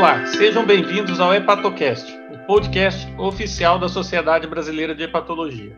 Olá, 0.00 0.24
sejam 0.24 0.64
bem-vindos 0.64 1.20
ao 1.20 1.34
Hepatocast, 1.34 2.10
o 2.32 2.38
podcast 2.46 3.06
oficial 3.18 3.78
da 3.78 3.86
Sociedade 3.86 4.46
Brasileira 4.46 4.94
de 4.94 5.02
Hepatologia. 5.02 5.76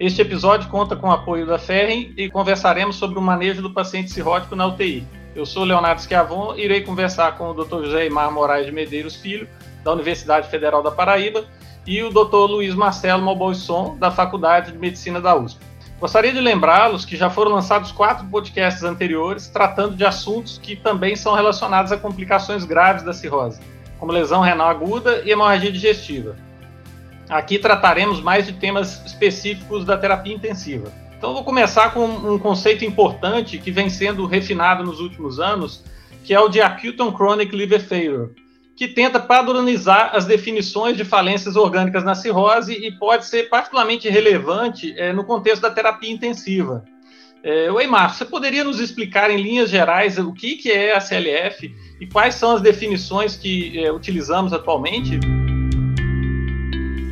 Este 0.00 0.22
episódio 0.22 0.68
conta 0.68 0.96
com 0.96 1.06
o 1.06 1.12
apoio 1.12 1.46
da 1.46 1.56
Ferren 1.56 2.12
e 2.16 2.28
conversaremos 2.28 2.96
sobre 2.96 3.16
o 3.16 3.22
manejo 3.22 3.62
do 3.62 3.72
paciente 3.72 4.10
cirrótico 4.10 4.56
na 4.56 4.66
UTI. 4.66 5.06
Eu 5.36 5.46
sou 5.46 5.62
Leonardo 5.62 6.02
Schiavon 6.02 6.56
e 6.56 6.64
irei 6.64 6.80
conversar 6.80 7.38
com 7.38 7.50
o 7.50 7.54
Dr. 7.54 7.84
José 7.84 8.06
Imar 8.06 8.32
Moraes 8.32 8.66
de 8.66 8.72
Medeiros 8.72 9.14
Filho, 9.14 9.48
da 9.84 9.92
Universidade 9.92 10.50
Federal 10.50 10.82
da 10.82 10.90
Paraíba, 10.90 11.44
e 11.86 12.02
o 12.02 12.10
Dr. 12.10 12.50
Luiz 12.50 12.74
Marcelo 12.74 13.22
Malboisson, 13.22 13.96
da 14.00 14.10
Faculdade 14.10 14.72
de 14.72 14.78
Medicina 14.78 15.20
da 15.20 15.36
USP. 15.36 15.64
Gostaria 16.00 16.32
de 16.32 16.40
lembrá-los 16.40 17.04
que 17.04 17.16
já 17.16 17.30
foram 17.30 17.52
lançados 17.52 17.92
quatro 17.92 18.26
podcasts 18.26 18.82
anteriores 18.82 19.48
tratando 19.48 19.96
de 19.96 20.04
assuntos 20.04 20.58
que 20.58 20.76
também 20.76 21.16
são 21.16 21.34
relacionados 21.34 21.92
a 21.92 21.96
complicações 21.96 22.64
graves 22.64 23.02
da 23.02 23.12
cirrose, 23.12 23.60
como 23.98 24.12
lesão 24.12 24.40
renal 24.40 24.68
aguda 24.68 25.22
e 25.24 25.30
hemorragia 25.30 25.72
digestiva. 25.72 26.36
Aqui 27.28 27.58
trataremos 27.58 28.20
mais 28.20 28.46
de 28.46 28.52
temas 28.52 29.04
específicos 29.06 29.84
da 29.84 29.96
terapia 29.96 30.34
intensiva. 30.34 30.92
Então, 31.16 31.32
vou 31.32 31.44
começar 31.44 31.94
com 31.94 32.04
um 32.04 32.38
conceito 32.38 32.84
importante 32.84 33.56
que 33.56 33.70
vem 33.70 33.88
sendo 33.88 34.26
refinado 34.26 34.84
nos 34.84 35.00
últimos 35.00 35.40
anos, 35.40 35.82
que 36.22 36.34
é 36.34 36.40
o 36.40 36.48
de 36.48 36.60
acute 36.60 37.00
on 37.00 37.12
chronic 37.12 37.56
liver 37.56 37.80
failure, 37.80 38.30
que 38.76 38.88
tenta 38.88 39.20
padronizar 39.20 40.10
as 40.14 40.24
definições 40.24 40.96
de 40.96 41.04
falências 41.04 41.54
orgânicas 41.54 42.02
na 42.02 42.14
cirrose 42.14 42.72
e 42.74 42.90
pode 42.90 43.26
ser 43.26 43.48
particularmente 43.48 44.08
relevante 44.08 44.94
é, 44.98 45.12
no 45.12 45.24
contexto 45.24 45.62
da 45.62 45.70
terapia 45.70 46.10
intensiva. 46.10 46.84
É, 47.42 47.70
Oi, 47.70 47.86
Márcio, 47.86 48.18
você 48.18 48.24
poderia 48.24 48.64
nos 48.64 48.80
explicar 48.80 49.30
em 49.30 49.36
linhas 49.36 49.70
gerais 49.70 50.18
o 50.18 50.32
que, 50.32 50.56
que 50.56 50.72
é 50.72 50.96
a 50.96 51.00
CLF 51.00 51.72
e 52.00 52.06
quais 52.06 52.34
são 52.34 52.52
as 52.52 52.62
definições 52.62 53.36
que 53.36 53.84
é, 53.84 53.92
utilizamos 53.92 54.52
atualmente? 54.52 55.20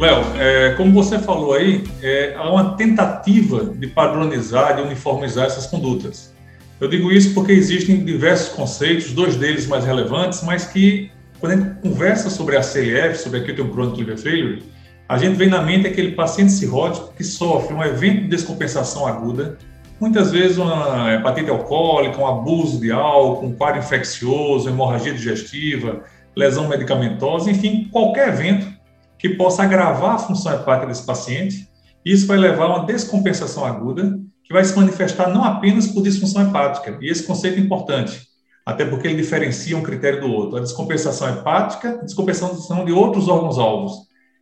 Léo, 0.00 0.24
é, 0.36 0.74
como 0.74 0.90
você 0.90 1.18
falou 1.18 1.54
aí, 1.54 1.84
é, 2.02 2.34
há 2.36 2.50
uma 2.50 2.76
tentativa 2.76 3.66
de 3.66 3.86
padronizar, 3.86 4.74
de 4.74 4.82
uniformizar 4.82 5.46
essas 5.46 5.66
condutas. 5.66 6.34
Eu 6.80 6.88
digo 6.88 7.12
isso 7.12 7.32
porque 7.34 7.52
existem 7.52 8.04
diversos 8.04 8.48
conceitos, 8.48 9.12
dois 9.12 9.36
deles 9.36 9.68
mais 9.68 9.84
relevantes, 9.84 10.42
mas 10.42 10.64
que 10.64 11.12
quando 11.42 11.54
a 11.54 11.56
gente 11.56 11.80
conversa 11.80 12.30
sobre 12.30 12.56
a 12.56 12.62
CLF, 12.62 13.18
sobre 13.18 13.40
Acute 13.40 13.64
Chronic 13.64 13.98
Liver 13.98 14.16
Failure, 14.16 14.62
a 15.08 15.18
gente 15.18 15.34
vem 15.34 15.48
na 15.48 15.60
mente 15.60 15.88
aquele 15.88 16.12
paciente 16.12 16.52
cirrótico 16.52 17.12
que 17.16 17.24
sofre 17.24 17.74
um 17.74 17.82
evento 17.82 18.22
de 18.22 18.28
descompensação 18.28 19.08
aguda, 19.08 19.58
muitas 20.00 20.30
vezes 20.30 20.56
uma 20.56 21.12
hepatite 21.12 21.50
alcoólica, 21.50 22.16
um 22.20 22.28
abuso 22.28 22.80
de 22.80 22.92
álcool, 22.92 23.46
um 23.46 23.56
quadro 23.56 23.80
infeccioso, 23.80 24.68
hemorragia 24.68 25.12
digestiva, 25.12 26.04
lesão 26.36 26.68
medicamentosa, 26.68 27.50
enfim, 27.50 27.88
qualquer 27.90 28.28
evento 28.28 28.72
que 29.18 29.30
possa 29.30 29.64
agravar 29.64 30.14
a 30.14 30.18
função 30.20 30.54
hepática 30.54 30.86
desse 30.86 31.04
paciente. 31.04 31.68
Isso 32.04 32.24
vai 32.24 32.38
levar 32.38 32.66
a 32.66 32.76
uma 32.76 32.86
descompensação 32.86 33.64
aguda, 33.64 34.16
que 34.44 34.52
vai 34.52 34.64
se 34.64 34.76
manifestar 34.76 35.28
não 35.28 35.42
apenas 35.42 35.88
por 35.88 36.04
disfunção 36.04 36.48
hepática, 36.48 36.98
e 37.00 37.10
esse 37.10 37.24
conceito 37.24 37.58
é 37.58 37.60
importante 37.60 38.31
até 38.64 38.84
porque 38.84 39.08
ele 39.08 39.20
diferencia 39.20 39.76
um 39.76 39.82
critério 39.82 40.20
do 40.20 40.30
outro. 40.30 40.56
A 40.56 40.60
descompensação 40.60 41.28
hepática, 41.28 41.98
descompensação 42.02 42.84
de 42.84 42.92
outros 42.92 43.28
órgãos-alvos, 43.28 43.92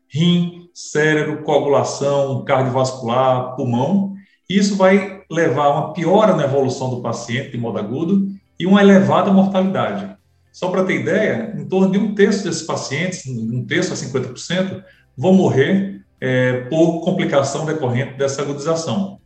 rim, 0.08 0.68
cérebro, 0.74 1.42
coagulação, 1.42 2.44
cardiovascular, 2.44 3.56
pulmão. 3.56 4.14
Isso 4.48 4.76
vai 4.76 5.22
levar 5.30 5.64
a 5.64 5.70
uma 5.70 5.92
piora 5.92 6.34
na 6.34 6.44
evolução 6.44 6.90
do 6.90 7.00
paciente 7.00 7.52
de 7.52 7.58
modo 7.58 7.78
agudo 7.78 8.28
e 8.58 8.66
uma 8.66 8.82
elevada 8.82 9.32
mortalidade. 9.32 10.14
Só 10.52 10.68
para 10.68 10.84
ter 10.84 11.00
ideia, 11.00 11.54
em 11.56 11.64
torno 11.66 11.92
de 11.92 11.98
um 11.98 12.14
terço 12.14 12.44
desses 12.44 12.62
pacientes, 12.62 13.24
um 13.26 13.64
terço 13.64 13.92
a 13.92 13.96
50%, 13.96 14.82
vão 15.16 15.32
morrer 15.32 16.02
é, 16.20 16.62
por 16.62 17.00
complicação 17.02 17.64
decorrente 17.64 18.18
dessa 18.18 18.42
agudização. 18.42 19.18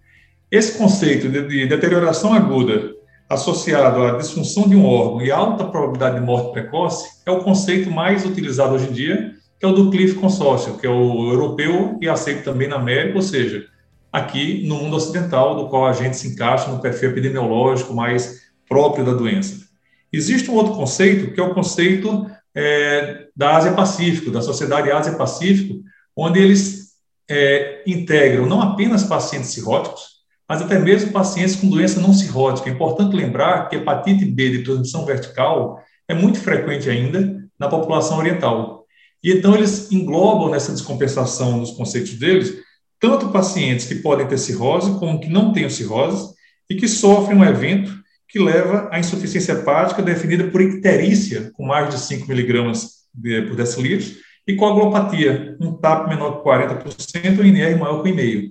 Esse 0.50 0.78
conceito 0.78 1.28
de, 1.28 1.48
de 1.48 1.66
deterioração 1.66 2.32
aguda 2.32 2.93
associado 3.28 4.02
à 4.02 4.16
disfunção 4.16 4.68
de 4.68 4.76
um 4.76 4.86
órgão 4.86 5.22
e 5.22 5.30
alta 5.30 5.64
probabilidade 5.64 6.20
de 6.20 6.24
morte 6.24 6.52
precoce 6.52 7.08
é 7.24 7.30
o 7.30 7.42
conceito 7.42 7.90
mais 7.90 8.24
utilizado 8.24 8.74
hoje 8.74 8.88
em 8.88 8.92
dia, 8.92 9.34
que 9.58 9.64
é 9.64 9.68
o 9.68 9.72
do 9.72 9.90
Cliff 9.90 10.14
Consórcio, 10.16 10.76
que 10.78 10.86
é 10.86 10.90
o 10.90 11.30
europeu 11.30 11.98
e 12.00 12.08
aceito 12.08 12.44
também 12.44 12.68
na 12.68 12.76
América, 12.76 13.16
ou 13.16 13.22
seja, 13.22 13.66
aqui 14.12 14.66
no 14.66 14.76
mundo 14.76 14.96
ocidental, 14.96 15.56
do 15.56 15.68
qual 15.68 15.86
a 15.86 15.92
gente 15.92 16.16
se 16.16 16.28
encaixa 16.28 16.70
no 16.70 16.80
perfil 16.80 17.10
epidemiológico 17.10 17.94
mais 17.94 18.42
próprio 18.68 19.04
da 19.04 19.12
doença. 19.12 19.64
Existe 20.12 20.50
um 20.50 20.54
outro 20.54 20.74
conceito, 20.74 21.32
que 21.32 21.40
é 21.40 21.42
o 21.42 21.54
conceito 21.54 22.26
é, 22.54 23.26
da 23.34 23.56
Ásia-Pacífico, 23.56 24.30
da 24.30 24.40
Sociedade 24.40 24.90
Ásia-Pacífico, 24.90 25.82
onde 26.16 26.38
eles 26.38 26.94
é, 27.28 27.82
integram 27.86 28.46
não 28.46 28.60
apenas 28.60 29.02
pacientes 29.02 29.50
cirróticos, 29.50 30.13
mas 30.48 30.60
até 30.60 30.78
mesmo 30.78 31.12
pacientes 31.12 31.56
com 31.56 31.68
doença 31.68 32.00
não 32.00 32.12
cirrótica. 32.12 32.68
É 32.68 32.72
importante 32.72 33.16
lembrar 33.16 33.68
que 33.68 33.76
hepatite 33.76 34.24
B 34.24 34.50
de 34.50 34.64
transmissão 34.64 35.04
vertical 35.04 35.82
é 36.08 36.14
muito 36.14 36.38
frequente 36.38 36.88
ainda 36.88 37.42
na 37.58 37.68
população 37.68 38.18
oriental. 38.18 38.84
E 39.22 39.32
então 39.32 39.54
eles 39.54 39.90
englobam 39.90 40.50
nessa 40.50 40.72
descompensação 40.72 41.56
nos 41.56 41.70
conceitos 41.70 42.14
deles 42.14 42.62
tanto 43.00 43.28
pacientes 43.28 43.86
que 43.86 43.96
podem 43.96 44.26
ter 44.26 44.38
cirrose 44.38 44.98
como 44.98 45.20
que 45.20 45.28
não 45.28 45.52
tenham 45.52 45.68
cirrose 45.68 46.32
e 46.70 46.74
que 46.74 46.88
sofrem 46.88 47.38
um 47.38 47.44
evento 47.44 47.94
que 48.28 48.38
leva 48.38 48.88
à 48.90 48.98
insuficiência 48.98 49.52
hepática 49.52 50.02
definida 50.02 50.44
por 50.44 50.60
icterícia 50.60 51.50
com 51.54 51.66
mais 51.66 51.90
de 51.90 51.98
5 52.00 52.26
miligramas 52.26 53.04
por 53.48 53.56
decilitro 53.56 54.16
e 54.46 54.56
coagulopatia, 54.56 55.56
um 55.60 55.72
TAP 55.72 56.08
menor 56.08 56.42
que 56.42 56.48
40% 56.48 57.44
e 57.44 57.48
INR 57.48 57.78
maior 57.78 58.02
que 58.02 58.10
1,5. 58.10 58.50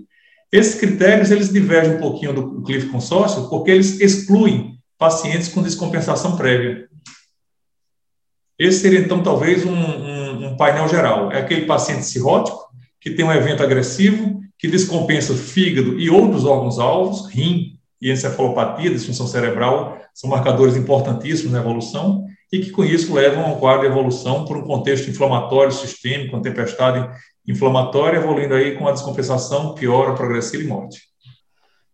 Esses 0.53 0.75
critérios 0.75 1.31
eles 1.31 1.51
divergem 1.51 1.95
um 1.95 1.99
pouquinho 1.99 2.31
do 2.31 2.61
Cliff 2.61 2.87
Consórcio, 2.89 3.49
porque 3.49 3.71
eles 3.71 3.99
excluem 3.99 4.77
pacientes 4.99 5.47
com 5.47 5.63
descompensação 5.63 6.37
prévia. 6.37 6.87
Esse 8.59 8.81
seria, 8.81 8.99
então, 8.99 9.23
talvez 9.23 9.65
um, 9.65 9.73
um, 9.73 10.47
um 10.49 10.55
painel 10.55 10.87
geral. 10.87 11.31
É 11.31 11.39
aquele 11.39 11.65
paciente 11.65 12.05
cirrótico, 12.05 12.67
que 13.01 13.09
tem 13.09 13.25
um 13.25 13.31
evento 13.31 13.63
agressivo, 13.63 14.41
que 14.59 14.67
descompensa 14.67 15.33
o 15.33 15.35
fígado 15.35 15.99
e 15.99 16.07
outros 16.07 16.45
órgãos-alvos, 16.45 17.33
rim 17.33 17.79
e 17.99 18.11
encefalopatia, 18.11 18.91
disfunção 18.91 19.25
cerebral, 19.25 19.99
são 20.13 20.29
marcadores 20.29 20.75
importantíssimos 20.75 21.51
na 21.51 21.61
evolução, 21.61 22.27
e 22.51 22.59
que 22.59 22.69
com 22.69 22.83
isso 22.83 23.11
levam 23.11 23.43
a 23.43 23.47
um 23.47 23.59
quadro 23.59 23.81
de 23.81 23.87
evolução 23.87 24.45
por 24.45 24.55
um 24.57 24.61
contexto 24.61 25.09
inflamatório 25.09 25.71
sistêmico, 25.71 26.35
uma 26.35 26.43
tempestade 26.43 27.09
inflamatória, 27.47 28.17
evoluindo 28.17 28.53
aí 28.53 28.77
com 28.77 28.87
a 28.87 28.91
descompensação, 28.91 29.75
piora, 29.75 30.15
progressiva 30.15 30.63
e 30.63 30.67
morte. 30.67 31.01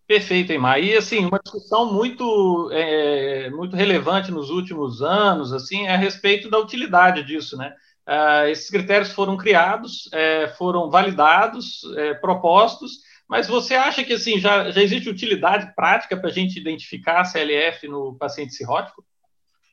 Perfeito, 0.07 0.51
Eymar. 0.51 0.79
E, 0.79 0.97
assim, 0.97 1.25
uma 1.25 1.39
discussão 1.39 1.93
muito, 1.93 2.69
é, 2.73 3.49
muito 3.51 3.75
relevante 3.75 4.31
nos 4.31 4.49
últimos 4.49 5.03
anos, 5.03 5.53
assim, 5.53 5.85
é 5.85 5.93
a 5.93 5.97
respeito 5.97 6.49
da 6.49 6.57
utilidade 6.57 7.23
disso, 7.23 7.55
né? 7.55 7.71
Uh, 8.07 8.47
esses 8.47 8.71
critérios 8.71 9.11
foram 9.11 9.37
criados, 9.37 10.09
é, 10.11 10.47
foram 10.57 10.89
validados, 10.89 11.81
é, 11.95 12.15
propostos, 12.15 12.93
mas 13.29 13.47
você 13.47 13.75
acha 13.75 14.03
que, 14.03 14.13
assim, 14.13 14.39
já, 14.39 14.71
já 14.71 14.81
existe 14.81 15.07
utilidade 15.07 15.71
prática 15.75 16.17
para 16.17 16.31
a 16.31 16.33
gente 16.33 16.59
identificar 16.59 17.21
a 17.21 17.25
CLF 17.25 17.87
no 17.87 18.15
paciente 18.15 18.55
cirrótico? 18.55 19.05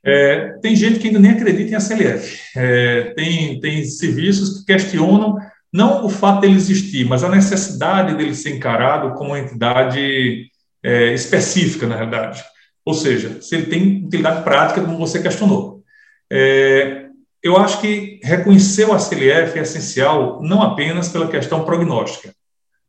É, 0.04 0.50
tem 0.60 0.76
gente 0.76 0.98
que 0.98 1.06
ainda 1.06 1.18
nem 1.18 1.30
acredita 1.30 1.70
em 1.70 1.74
ACLF. 1.74 2.42
É, 2.54 3.14
tem, 3.14 3.58
tem 3.58 3.82
serviços 3.84 4.60
que 4.60 4.66
questionam 4.66 5.38
não 5.72 6.04
o 6.04 6.08
fato 6.08 6.40
dele 6.40 6.54
existir, 6.54 7.04
mas 7.06 7.22
a 7.24 7.28
necessidade 7.28 8.14
dele 8.14 8.34
ser 8.34 8.56
encarado 8.56 9.14
como 9.14 9.30
uma 9.30 9.38
entidade 9.38 10.50
é, 10.82 11.12
específica, 11.12 11.86
na 11.86 11.96
verdade. 11.96 12.42
Ou 12.84 12.94
seja, 12.94 13.42
se 13.42 13.56
ele 13.56 13.66
tem 13.66 14.04
utilidade 14.06 14.44
prática, 14.44 14.80
como 14.80 14.96
você 14.96 15.20
questionou. 15.20 15.82
É, 16.30 17.06
eu 17.42 17.56
acho 17.56 17.80
que 17.80 18.20
reconhecer 18.22 18.84
o 18.84 18.92
ACLF 18.92 19.58
é 19.58 19.62
essencial 19.62 20.40
não 20.42 20.62
apenas 20.62 21.08
pela 21.08 21.28
questão 21.28 21.64
prognóstica. 21.64 22.32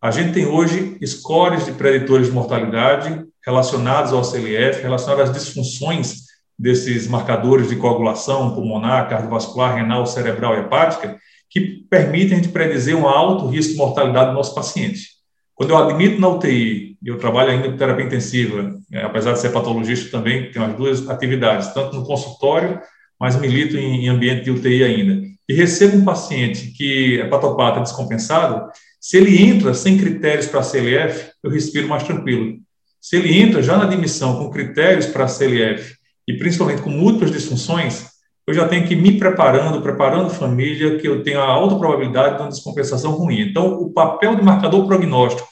A 0.01 0.11
gente 0.11 0.33
tem 0.33 0.45
hoje 0.45 0.97
scores 1.05 1.65
de 1.65 1.71
preditores 1.71 2.27
de 2.27 2.33
mortalidade 2.33 3.25
relacionados 3.45 4.13
ao 4.13 4.21
ACLF, 4.21 4.81
relacionados 4.81 5.29
às 5.29 5.35
disfunções 5.35 6.27
desses 6.57 7.07
marcadores 7.07 7.69
de 7.69 7.75
coagulação 7.75 8.53
pulmonar, 8.53 9.09
cardiovascular, 9.09 9.75
renal, 9.75 10.05
cerebral 10.05 10.55
e 10.55 10.59
hepática, 10.59 11.17
que 11.49 11.85
permitem 11.89 12.33
a 12.33 12.41
gente 12.41 12.51
predizer 12.51 12.95
um 12.95 13.07
alto 13.07 13.47
risco 13.47 13.73
de 13.73 13.77
mortalidade 13.77 14.31
do 14.31 14.35
nosso 14.35 14.53
paciente. 14.53 15.17
Quando 15.55 15.71
eu 15.71 15.77
admito 15.77 16.21
na 16.21 16.29
UTI, 16.29 16.97
e 17.01 17.07
eu 17.07 17.17
trabalho 17.17 17.51
ainda 17.51 17.69
com 17.69 17.77
terapia 17.77 18.05
intensiva, 18.05 18.75
é, 18.91 19.01
apesar 19.01 19.33
de 19.33 19.39
ser 19.39 19.51
patologista 19.51 20.11
também, 20.11 20.51
tenho 20.51 20.65
as 20.65 20.75
duas 20.75 21.09
atividades, 21.09 21.73
tanto 21.73 21.95
no 21.95 22.05
consultório, 22.05 22.79
mas 23.19 23.35
milito 23.35 23.75
em, 23.77 24.05
em 24.05 24.09
ambiente 24.09 24.43
de 24.43 24.51
UTI 24.51 24.83
ainda, 24.83 25.25
e 25.49 25.53
recebo 25.53 25.97
um 25.97 26.05
paciente 26.05 26.71
que 26.71 27.19
é 27.19 27.25
patopata 27.25 27.79
descompensado, 27.79 28.69
se 28.99 29.17
ele 29.17 29.41
entra 29.41 29.73
sem 29.73 29.97
critérios 29.97 30.47
para 30.47 30.59
a 30.59 30.63
CLF, 30.63 31.31
eu 31.43 31.49
respiro 31.49 31.87
mais 31.87 32.03
tranquilo. 32.03 32.57
Se 32.99 33.15
ele 33.15 33.39
entra 33.39 33.63
já 33.63 33.77
na 33.77 33.85
admissão 33.85 34.37
com 34.37 34.49
critérios 34.49 35.05
para 35.05 35.23
a 35.23 35.27
CLF, 35.27 35.95
e 36.27 36.33
principalmente 36.33 36.81
com 36.81 36.89
múltiplas 36.89 37.31
disfunções, 37.31 38.16
eu 38.47 38.53
já 38.53 38.65
tenho 38.65 38.87
que 38.87 38.93
ir 38.93 39.01
me 39.01 39.19
preparando, 39.19 39.81
preparando 39.81 40.29
família, 40.29 40.97
que 40.97 41.05
eu 41.05 41.21
tenho 41.21 41.41
a 41.41 41.45
alta 41.45 41.75
probabilidade 41.75 42.37
de 42.37 42.41
uma 42.41 42.49
descompensação 42.49 43.11
ruim. 43.11 43.41
Então, 43.41 43.73
o 43.73 43.91
papel 43.91 44.35
de 44.35 44.41
marcador 44.41 44.87
prognóstico 44.87 45.49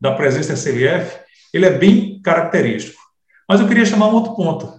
da 0.00 0.12
presença 0.12 0.52
SLF, 0.52 1.18
ele 1.52 1.66
é 1.66 1.70
bem 1.70 2.20
característico. 2.22 3.00
Mas 3.48 3.60
eu 3.60 3.66
queria 3.66 3.84
chamar 3.84 4.08
um 4.08 4.14
outro 4.14 4.36
ponto. 4.36 4.72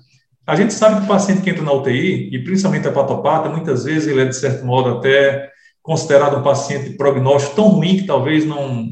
A 0.46 0.56
gente 0.56 0.74
sabe 0.74 0.98
que 0.98 1.04
o 1.04 1.08
paciente 1.08 1.42
que 1.42 1.50
entra 1.50 1.62
na 1.64 1.74
UTI, 1.74 2.30
e 2.34 2.42
principalmente 2.42 2.88
a 2.88 2.92
patopata, 2.92 3.50
muitas 3.50 3.84
vezes 3.84 4.08
ele 4.08 4.22
é, 4.22 4.26
de 4.26 4.36
certo 4.36 4.66
modo, 4.66 4.98
até 4.98 5.50
considerado 5.84 6.38
um 6.38 6.44
paciente 6.44 6.92
prognóstico 6.92 7.58
tão 7.58 7.68
ruim 7.68 7.98
que 7.98 8.08
talvez 8.08 8.46
não, 8.46 8.86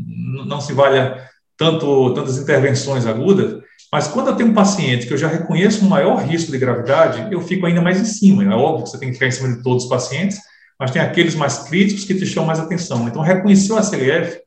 não 0.45 0.59
se 0.59 0.73
valha 0.73 1.17
tanto, 1.57 2.13
tantas 2.13 2.37
intervenções 2.37 3.05
agudas, 3.05 3.61
mas 3.91 4.07
quando 4.07 4.27
eu 4.27 4.35
tenho 4.35 4.49
um 4.49 4.53
paciente 4.53 5.07
que 5.07 5.13
eu 5.13 5.17
já 5.17 5.27
reconheço 5.27 5.85
um 5.85 5.89
maior 5.89 6.17
risco 6.17 6.51
de 6.51 6.57
gravidade, 6.57 7.27
eu 7.31 7.41
fico 7.41 7.65
ainda 7.65 7.81
mais 7.81 7.99
em 7.99 8.05
cima. 8.05 8.43
É 8.43 8.49
óbvio 8.49 8.83
que 8.83 8.89
você 8.89 8.99
tem 8.99 9.09
que 9.09 9.15
ficar 9.15 9.27
em 9.27 9.31
cima 9.31 9.55
de 9.55 9.63
todos 9.63 9.83
os 9.83 9.89
pacientes, 9.89 10.39
mas 10.79 10.91
tem 10.91 11.01
aqueles 11.01 11.35
mais 11.35 11.59
críticos 11.59 12.03
que 12.03 12.15
te 12.15 12.25
chamam 12.25 12.47
mais 12.47 12.59
atenção. 12.59 13.07
Então, 13.07 13.21
reconhecer 13.21 13.71
o 13.71 13.77
ACLF 13.77 14.39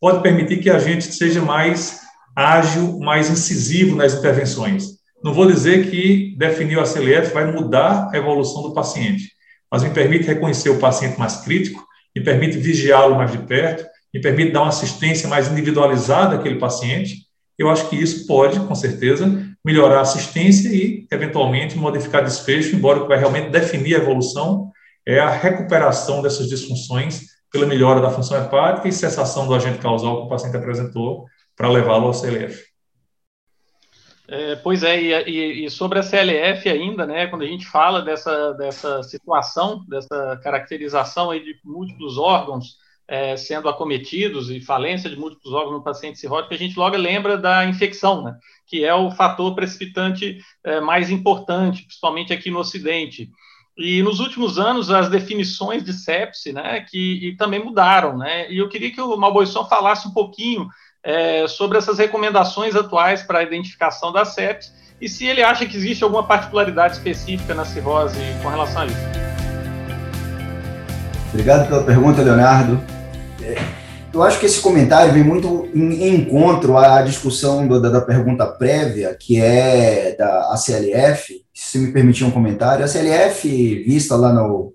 pode 0.00 0.22
permitir 0.22 0.58
que 0.58 0.70
a 0.70 0.78
gente 0.78 1.04
seja 1.04 1.40
mais 1.40 2.00
ágil, 2.34 2.98
mais 2.98 3.30
incisivo 3.30 3.96
nas 3.96 4.14
intervenções. 4.14 4.96
Não 5.22 5.32
vou 5.32 5.46
dizer 5.46 5.90
que 5.90 6.34
definir 6.36 6.76
o 6.76 6.80
ACLF 6.80 7.32
vai 7.32 7.50
mudar 7.50 8.10
a 8.12 8.16
evolução 8.16 8.62
do 8.62 8.74
paciente, 8.74 9.30
mas 9.70 9.82
me 9.82 9.90
permite 9.90 10.26
reconhecer 10.26 10.70
o 10.70 10.78
paciente 10.78 11.18
mais 11.18 11.36
crítico, 11.36 11.84
me 12.14 12.22
permite 12.22 12.58
vigiá-lo 12.58 13.16
mais 13.16 13.32
de 13.32 13.38
perto, 13.38 13.84
me 14.12 14.20
permite 14.20 14.52
dar 14.52 14.62
uma 14.62 14.68
assistência 14.68 15.28
mais 15.28 15.50
individualizada 15.50 16.36
àquele 16.36 16.56
paciente. 16.56 17.25
Eu 17.58 17.70
acho 17.70 17.88
que 17.88 17.96
isso 17.96 18.26
pode, 18.26 18.60
com 18.60 18.74
certeza, 18.74 19.26
melhorar 19.64 19.98
a 19.98 20.02
assistência 20.02 20.68
e, 20.68 21.06
eventualmente, 21.10 21.76
modificar 21.76 22.22
desfecho, 22.22 22.76
embora 22.76 22.98
o 22.98 23.02
que 23.02 23.08
vai 23.08 23.18
realmente 23.18 23.50
definir 23.50 23.94
a 23.94 23.98
evolução 23.98 24.70
é 25.06 25.20
a 25.20 25.30
recuperação 25.30 26.20
dessas 26.20 26.48
disfunções 26.48 27.36
pela 27.50 27.64
melhora 27.64 28.00
da 28.00 28.10
função 28.10 28.42
hepática 28.42 28.88
e 28.88 28.92
cessação 28.92 29.46
do 29.46 29.54
agente 29.54 29.78
causal 29.78 30.20
que 30.20 30.26
o 30.26 30.28
paciente 30.28 30.56
apresentou 30.56 31.26
para 31.56 31.68
levá-lo 31.68 32.06
ao 32.06 32.14
CLF. 32.14 32.64
É, 34.28 34.56
pois 34.56 34.82
é, 34.82 35.00
e, 35.00 35.64
e, 35.64 35.70
sobre 35.70 36.00
a 36.00 36.02
CLF 36.02 36.68
ainda, 36.68 37.06
né, 37.06 37.28
quando 37.28 37.42
a 37.42 37.46
gente 37.46 37.64
fala 37.64 38.02
dessa, 38.02 38.52
dessa 38.54 39.02
situação, 39.04 39.84
dessa 39.88 40.40
caracterização 40.42 41.30
aí 41.30 41.44
de 41.44 41.54
múltiplos 41.64 42.18
órgãos 42.18 42.76
é, 43.08 43.36
sendo 43.36 43.68
acometidos 43.68 44.50
e 44.50 44.60
falência 44.60 45.08
de 45.08 45.16
múltiplos 45.16 45.52
órgãos 45.52 45.74
no 45.74 45.84
paciente 45.84 46.18
cirrótico, 46.18 46.54
a 46.54 46.58
gente 46.58 46.78
logo 46.78 46.96
lembra 46.96 47.38
da 47.38 47.64
infecção, 47.64 48.22
né, 48.22 48.36
que 48.66 48.84
é 48.84 48.94
o 48.94 49.10
fator 49.10 49.54
precipitante 49.54 50.38
é, 50.64 50.80
mais 50.80 51.10
importante, 51.10 51.84
principalmente 51.84 52.32
aqui 52.32 52.50
no 52.50 52.58
Ocidente. 52.58 53.30
E 53.78 54.02
nos 54.02 54.20
últimos 54.20 54.58
anos, 54.58 54.90
as 54.90 55.08
definições 55.08 55.84
de 55.84 55.92
sepse, 55.92 56.52
né, 56.52 56.80
que 56.80 57.36
também 57.38 57.62
mudaram, 57.62 58.16
né, 58.16 58.50
e 58.50 58.58
eu 58.58 58.68
queria 58.68 58.90
que 58.90 59.00
o 59.00 59.16
Malboisson 59.16 59.64
falasse 59.66 60.08
um 60.08 60.12
pouquinho 60.12 60.66
é, 61.04 61.46
sobre 61.46 61.78
essas 61.78 61.98
recomendações 61.98 62.74
atuais 62.74 63.22
para 63.22 63.38
a 63.38 63.42
identificação 63.42 64.10
da 64.12 64.24
sepsis 64.24 64.74
e 65.00 65.08
se 65.08 65.26
ele 65.26 65.42
acha 65.42 65.66
que 65.66 65.76
existe 65.76 66.02
alguma 66.02 66.22
particularidade 66.22 66.94
específica 66.94 67.54
na 67.54 67.64
cirrose 67.64 68.18
com 68.42 68.48
relação 68.48 68.82
a 68.82 68.86
isso. 68.86 68.96
Obrigado 71.30 71.68
pela 71.68 71.82
pergunta, 71.82 72.22
Leonardo. 72.22 72.95
É, 73.46 73.54
eu 74.12 74.22
acho 74.22 74.40
que 74.40 74.46
esse 74.46 74.60
comentário 74.60 75.12
vem 75.12 75.22
muito 75.22 75.68
em 75.72 76.16
encontro 76.16 76.76
à 76.76 77.02
discussão 77.02 77.68
da, 77.68 77.78
da, 77.78 78.00
pergunta 78.00 78.46
prévia, 78.46 79.14
que 79.14 79.40
é 79.40 80.16
da 80.16 80.52
ACLF. 80.52 81.44
Se 81.54 81.78
me 81.78 81.92
permitir 81.92 82.24
um 82.24 82.30
comentário, 82.30 82.84
a 82.84 82.88
ACLF, 82.88 83.84
vista 83.84 84.16
lá 84.16 84.32
no, 84.32 84.72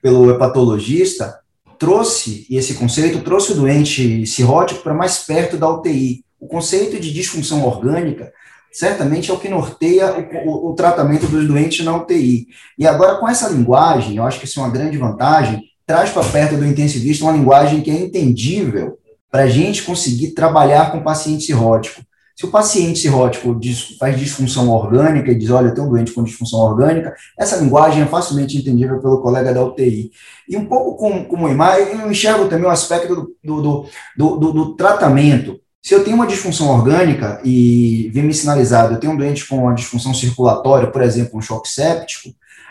pelo 0.00 0.30
hepatologista, 0.30 1.38
trouxe, 1.78 2.46
e 2.48 2.56
esse 2.56 2.74
conceito 2.74 3.20
trouxe 3.20 3.52
o 3.52 3.56
doente 3.56 4.26
cirrótico 4.26 4.82
para 4.82 4.94
mais 4.94 5.18
perto 5.18 5.56
da 5.56 5.68
UTI. 5.68 6.24
O 6.40 6.46
conceito 6.46 6.98
de 6.98 7.12
disfunção 7.12 7.64
orgânica 7.64 8.32
certamente 8.72 9.30
é 9.30 9.34
o 9.34 9.38
que 9.38 9.48
norteia 9.48 10.12
o, 10.12 10.48
o, 10.48 10.70
o, 10.70 10.74
tratamento 10.74 11.26
dos 11.26 11.46
doentes 11.46 11.84
na 11.84 11.96
UTI. 11.96 12.46
E 12.78 12.86
agora, 12.86 13.16
com 13.16 13.28
essa 13.28 13.48
linguagem, 13.48 14.16
eu 14.16 14.24
acho 14.24 14.38
que 14.38 14.44
isso 14.44 14.60
é 14.60 14.62
uma 14.62 14.72
grande 14.72 14.96
vantagem, 14.96 15.62
traz 15.88 16.10
para 16.10 16.22
perto 16.22 16.54
do 16.54 16.66
intensivista 16.66 17.24
uma 17.24 17.32
linguagem 17.32 17.80
que 17.80 17.90
é 17.90 17.94
entendível 17.94 18.98
para 19.32 19.44
a 19.44 19.48
gente 19.48 19.82
conseguir 19.82 20.32
trabalhar 20.32 20.92
com 20.92 20.98
o 20.98 21.02
paciente 21.02 21.44
cirrótico. 21.44 22.02
Se 22.36 22.44
o 22.44 22.50
paciente 22.50 22.98
cirrótico 22.98 23.58
faz 23.98 24.20
disfunção 24.20 24.68
orgânica 24.68 25.32
e 25.32 25.34
diz, 25.34 25.48
olha, 25.48 25.68
eu 25.68 25.74
tenho 25.74 25.86
um 25.86 25.90
doente 25.90 26.12
com 26.12 26.22
disfunção 26.22 26.60
orgânica, 26.60 27.14
essa 27.38 27.56
linguagem 27.56 28.02
é 28.02 28.06
facilmente 28.06 28.58
entendível 28.58 29.00
pelo 29.00 29.22
colega 29.22 29.52
da 29.52 29.64
UTI. 29.64 30.10
E 30.46 30.58
um 30.58 30.66
pouco 30.66 30.94
como, 30.96 31.24
como 31.24 31.48
imagem, 31.48 31.98
eu 31.98 32.10
enxergo 32.10 32.48
também 32.48 32.66
o 32.66 32.70
aspecto 32.70 33.14
do, 33.14 33.36
do, 33.42 33.86
do, 34.14 34.36
do, 34.36 34.52
do 34.52 34.76
tratamento. 34.76 35.58
Se 35.82 35.94
eu 35.94 36.04
tenho 36.04 36.16
uma 36.16 36.26
disfunção 36.26 36.68
orgânica 36.68 37.40
e 37.42 38.10
vem 38.12 38.24
me 38.24 38.34
sinalizado, 38.34 38.92
eu 38.92 39.00
tenho 39.00 39.14
um 39.14 39.16
doente 39.16 39.48
com 39.48 39.56
uma 39.56 39.74
disfunção 39.74 40.12
circulatória, 40.12 40.90
por 40.90 41.00
exemplo, 41.00 41.38
um 41.38 41.42
choque 41.42 41.68
séptico, 41.68 42.28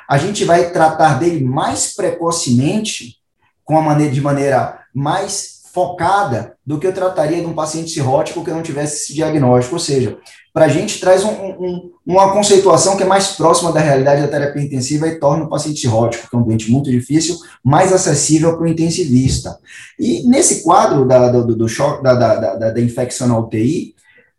a 0.08 0.18
gente 0.18 0.46
vai 0.46 0.72
tratar 0.72 1.20
dele 1.20 1.44
mais 1.44 1.94
precocemente, 1.94 3.18
com 3.64 3.78
a 3.78 3.82
maneira, 3.82 4.14
de 4.14 4.22
maneira 4.22 4.80
mais 4.94 5.58
focada 5.74 6.56
do 6.66 6.80
que 6.80 6.88
eu 6.88 6.94
trataria 6.94 7.42
de 7.42 7.46
um 7.46 7.54
paciente 7.54 7.92
cirrótico 7.92 8.44
que 8.44 8.50
não 8.50 8.64
tivesse 8.64 9.04
esse 9.04 9.14
diagnóstico. 9.14 9.76
Ou 9.76 9.80
seja, 9.80 10.18
para 10.52 10.66
a 10.66 10.70
gente 10.70 11.00
traz 11.00 11.24
um, 11.24 11.30
um, 11.30 11.92
uma 12.04 12.32
conceituação 12.32 12.98
que 12.98 13.04
é 13.04 13.06
mais 13.06 13.34
próxima 13.34 13.72
da 13.72 13.80
realidade 13.80 14.24
da 14.24 14.28
terapia 14.28 14.64
intensiva 14.64 15.08
e 15.08 15.20
torna 15.20 15.44
o 15.44 15.50
paciente 15.50 15.80
cirrótico, 15.80 16.28
que 16.28 16.36
é 16.36 16.40
um 16.40 16.42
doente 16.42 16.72
muito 16.72 16.90
difícil, 16.90 17.38
mais 17.64 17.94
acessível 17.94 18.58
para 18.58 18.66
o 18.66 18.68
intensivista. 18.68 19.60
E 20.00 20.24
nesse 20.28 20.64
quadro 20.64 21.08
da, 21.08 21.30
do, 21.30 21.56
do 21.56 21.70
choque, 21.70 22.02
da, 22.02 22.16
da, 22.16 22.56
da, 22.56 22.72
da 22.72 22.82
infecção 22.82 23.28
na 23.28 23.38
UTI, 23.38 23.94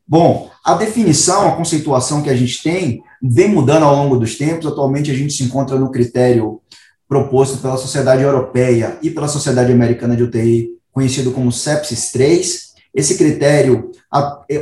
bom, 0.05 0.51
a 0.65 0.75
definição, 0.75 1.47
a 1.47 1.57
conceituação 1.57 2.21
que 2.21 2.31
a 2.31 2.37
gente 2.37 2.63
tem 2.65 3.01
vem 3.23 3.49
mudando 3.49 3.85
ao 3.85 3.97
longo 3.97 4.17
dos 4.17 4.37
tempos. 4.37 4.67
Atualmente 4.67 5.11
a 5.11 5.15
gente 5.15 5.33
se 5.33 5.43
encontra 5.45 5.79
no 5.79 5.91
critério 5.91 6.61
proposto 7.09 7.59
pela 7.59 7.77
Sociedade 7.77 8.23
Europeia 8.23 8.99
e 9.03 9.11
pela 9.11 9.29
Sociedade 9.29 9.73
Americana 9.73 10.17
de 10.17 10.23
UTI 10.23 10.71
conhecido 10.93 11.33
como 11.33 11.53
sepsis 11.53 12.11
3. 12.13 12.69
Esse 12.95 13.17
critério, 13.17 13.91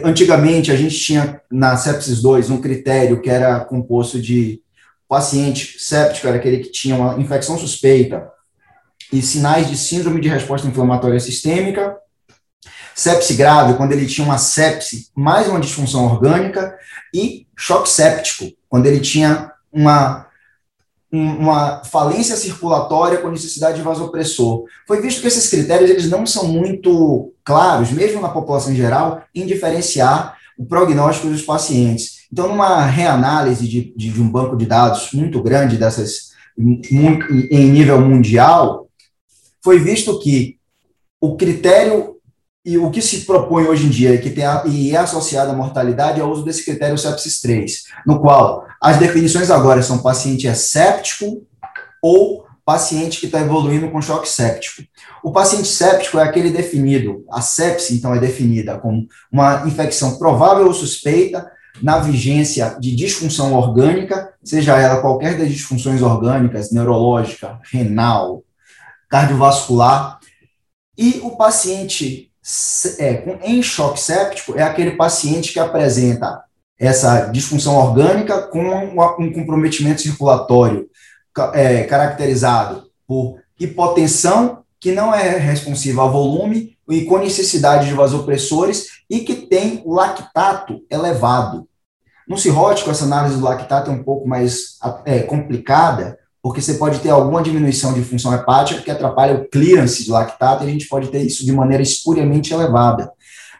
antigamente 0.04 0.70
a 0.70 0.76
gente 0.76 0.98
tinha 0.98 1.40
na 1.50 1.76
sepsis 1.76 2.20
2 2.20 2.50
um 2.50 2.60
critério 2.60 3.20
que 3.20 3.30
era 3.30 3.60
composto 3.60 4.20
de 4.20 4.60
paciente 5.08 5.78
séptico, 5.78 6.26
era 6.26 6.36
aquele 6.36 6.58
que 6.58 6.70
tinha 6.70 6.96
uma 6.96 7.20
infecção 7.20 7.56
suspeita 7.56 8.28
e 9.12 9.22
sinais 9.22 9.68
de 9.68 9.76
síndrome 9.76 10.20
de 10.20 10.28
resposta 10.28 10.66
inflamatória 10.66 11.20
sistêmica, 11.20 11.96
sepse 12.96 13.34
grave, 13.34 13.74
quando 13.74 13.92
ele 13.92 14.06
tinha 14.06 14.26
uma 14.26 14.38
sepse 14.38 15.10
mais 15.14 15.46
uma 15.48 15.60
disfunção 15.60 16.06
orgânica, 16.06 16.74
e 17.12 17.46
choque 17.54 17.90
séptico, 17.90 18.50
quando 18.68 18.86
ele 18.86 19.00
tinha 19.00 19.52
uma 19.70 20.24
uma 21.12 21.84
falência 21.84 22.36
circulatória 22.36 23.18
com 23.18 23.30
necessidade 23.30 23.76
de 23.76 23.82
vasopressor. 23.82 24.64
Foi 24.86 25.00
visto 25.00 25.20
que 25.20 25.28
esses 25.28 25.48
critérios 25.48 25.88
eles 25.88 26.10
não 26.10 26.26
são 26.26 26.48
muito 26.48 27.32
claros, 27.44 27.92
mesmo 27.92 28.20
na 28.20 28.28
população 28.28 28.72
em 28.72 28.76
geral, 28.76 29.22
em 29.34 29.46
diferenciar 29.46 30.36
o 30.58 30.66
prognóstico 30.66 31.28
dos 31.28 31.42
pacientes. 31.42 32.26
Então, 32.30 32.48
numa 32.48 32.84
reanálise 32.84 33.68
de, 33.68 33.94
de, 33.96 34.10
de 34.10 34.20
um 34.20 34.28
banco 34.28 34.56
de 34.56 34.66
dados 34.66 35.12
muito 35.12 35.40
grande 35.42 35.76
dessas 35.76 36.32
em 36.58 37.70
nível 37.70 38.00
mundial, 38.00 38.88
foi 39.62 39.78
visto 39.78 40.18
que 40.18 40.58
o 41.20 41.36
critério 41.36 42.15
e 42.66 42.76
o 42.76 42.90
que 42.90 43.00
se 43.00 43.20
propõe 43.20 43.68
hoje 43.68 43.86
em 43.86 43.90
dia 43.90 44.12
e 44.12 44.18
que 44.18 44.28
tem 44.28 44.44
a, 44.44 44.64
e 44.66 44.90
é 44.90 44.96
associado 44.96 45.52
à 45.52 45.54
mortalidade 45.54 46.20
é 46.20 46.24
o 46.24 46.28
uso 46.28 46.44
desse 46.44 46.64
critério 46.64 46.98
sepsis 46.98 47.40
3, 47.40 47.84
no 48.04 48.20
qual 48.20 48.66
as 48.82 48.98
definições 48.98 49.52
agora 49.52 49.80
são 49.84 49.98
paciente 50.02 50.48
é 50.48 50.54
séptico 50.54 51.46
ou 52.02 52.44
paciente 52.64 53.20
que 53.20 53.26
está 53.26 53.40
evoluindo 53.40 53.88
com 53.92 54.02
choque 54.02 54.28
séptico. 54.28 54.82
O 55.22 55.30
paciente 55.30 55.68
séptico 55.68 56.18
é 56.18 56.24
aquele 56.24 56.50
definido, 56.50 57.24
a 57.30 57.40
sepse, 57.40 57.94
então, 57.94 58.12
é 58.12 58.18
definida 58.18 58.76
como 58.78 59.06
uma 59.30 59.62
infecção 59.68 60.18
provável 60.18 60.66
ou 60.66 60.74
suspeita 60.74 61.48
na 61.80 62.00
vigência 62.00 62.76
de 62.80 62.96
disfunção 62.96 63.54
orgânica, 63.54 64.32
seja 64.42 64.76
ela 64.76 65.00
qualquer 65.00 65.38
das 65.38 65.48
disfunções 65.48 66.02
orgânicas, 66.02 66.72
neurológica, 66.72 67.60
renal, 67.70 68.42
cardiovascular, 69.08 70.18
e 70.98 71.20
o 71.22 71.36
paciente 71.36 72.25
é, 72.98 73.24
em 73.42 73.62
choque 73.62 74.00
séptico 74.00 74.56
é 74.56 74.62
aquele 74.62 74.92
paciente 74.92 75.52
que 75.52 75.58
apresenta 75.58 76.44
essa 76.78 77.26
disfunção 77.26 77.76
orgânica 77.76 78.42
com 78.42 78.60
um 79.18 79.32
comprometimento 79.32 80.02
circulatório 80.02 80.88
é, 81.52 81.84
caracterizado 81.84 82.84
por 83.06 83.40
hipotensão, 83.58 84.62
que 84.78 84.92
não 84.92 85.14
é 85.14 85.38
responsiva 85.38 86.02
ao 86.02 86.12
volume, 86.12 86.76
e 86.88 87.04
com 87.04 87.18
necessidade 87.18 87.86
de 87.86 87.94
vasopressores, 87.94 89.02
e 89.10 89.20
que 89.20 89.34
tem 89.34 89.82
lactato 89.84 90.82
elevado. 90.90 91.66
No 92.28 92.36
cirrótico, 92.36 92.90
essa 92.90 93.04
análise 93.04 93.36
do 93.36 93.44
lactato 93.44 93.90
é 93.90 93.94
um 93.94 94.02
pouco 94.02 94.28
mais 94.28 94.78
é, 95.04 95.20
complicada, 95.20 96.18
porque 96.46 96.62
você 96.62 96.74
pode 96.74 97.00
ter 97.00 97.10
alguma 97.10 97.42
diminuição 97.42 97.92
de 97.92 98.04
função 98.04 98.32
hepática 98.32 98.80
que 98.80 98.88
atrapalha 98.88 99.34
o 99.34 99.48
clearance 99.48 100.04
de 100.04 100.12
lactato 100.12 100.62
e 100.62 100.68
a 100.68 100.70
gente 100.70 100.86
pode 100.86 101.08
ter 101.08 101.20
isso 101.22 101.44
de 101.44 101.50
maneira 101.50 101.82
espuriamente 101.82 102.54
elevada. 102.54 103.10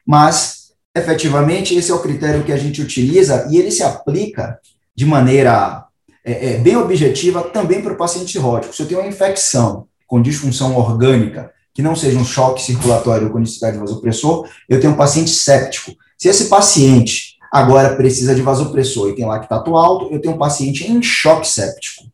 Mas, 0.07 0.69
efetivamente, 0.95 1.75
esse 1.75 1.91
é 1.91 1.95
o 1.97 1.99
critério 1.99 2.45
que 2.45 2.53
a 2.53 2.57
gente 2.57 2.81
utiliza 2.81 3.49
e 3.51 3.59
ele 3.59 3.73
se 3.73 3.83
aplica 3.83 4.61
de 4.95 5.05
maneira 5.05 5.85
é, 6.25 6.53
é, 6.53 6.59
bem 6.59 6.77
objetiva 6.77 7.43
também 7.43 7.83
para 7.83 7.93
o 7.93 7.97
paciente 7.97 8.31
cirrótico. 8.31 8.73
Se 8.73 8.83
eu 8.83 8.87
tenho 8.87 9.01
uma 9.01 9.09
infecção 9.09 9.89
com 10.07 10.23
disfunção 10.23 10.77
orgânica, 10.77 11.51
que 11.75 11.83
não 11.83 11.97
seja 11.97 12.17
um 12.17 12.25
choque 12.25 12.63
circulatório 12.63 13.37
necessidade 13.37 13.75
de 13.75 13.81
vasopressor, 13.81 14.49
eu 14.69 14.79
tenho 14.79 14.93
um 14.93 14.97
paciente 14.97 15.31
séptico. 15.31 15.91
Se 16.17 16.29
esse 16.29 16.45
paciente 16.45 17.35
agora 17.51 17.97
precisa 17.97 18.33
de 18.33 18.43
vasopressor 18.43 19.09
e 19.09 19.17
tem 19.17 19.27
lactato 19.27 19.77
alto, 19.77 20.15
eu 20.15 20.21
tenho 20.21 20.37
um 20.37 20.39
paciente 20.39 20.89
em 20.89 21.03
choque 21.03 21.49
séptico 21.49 22.06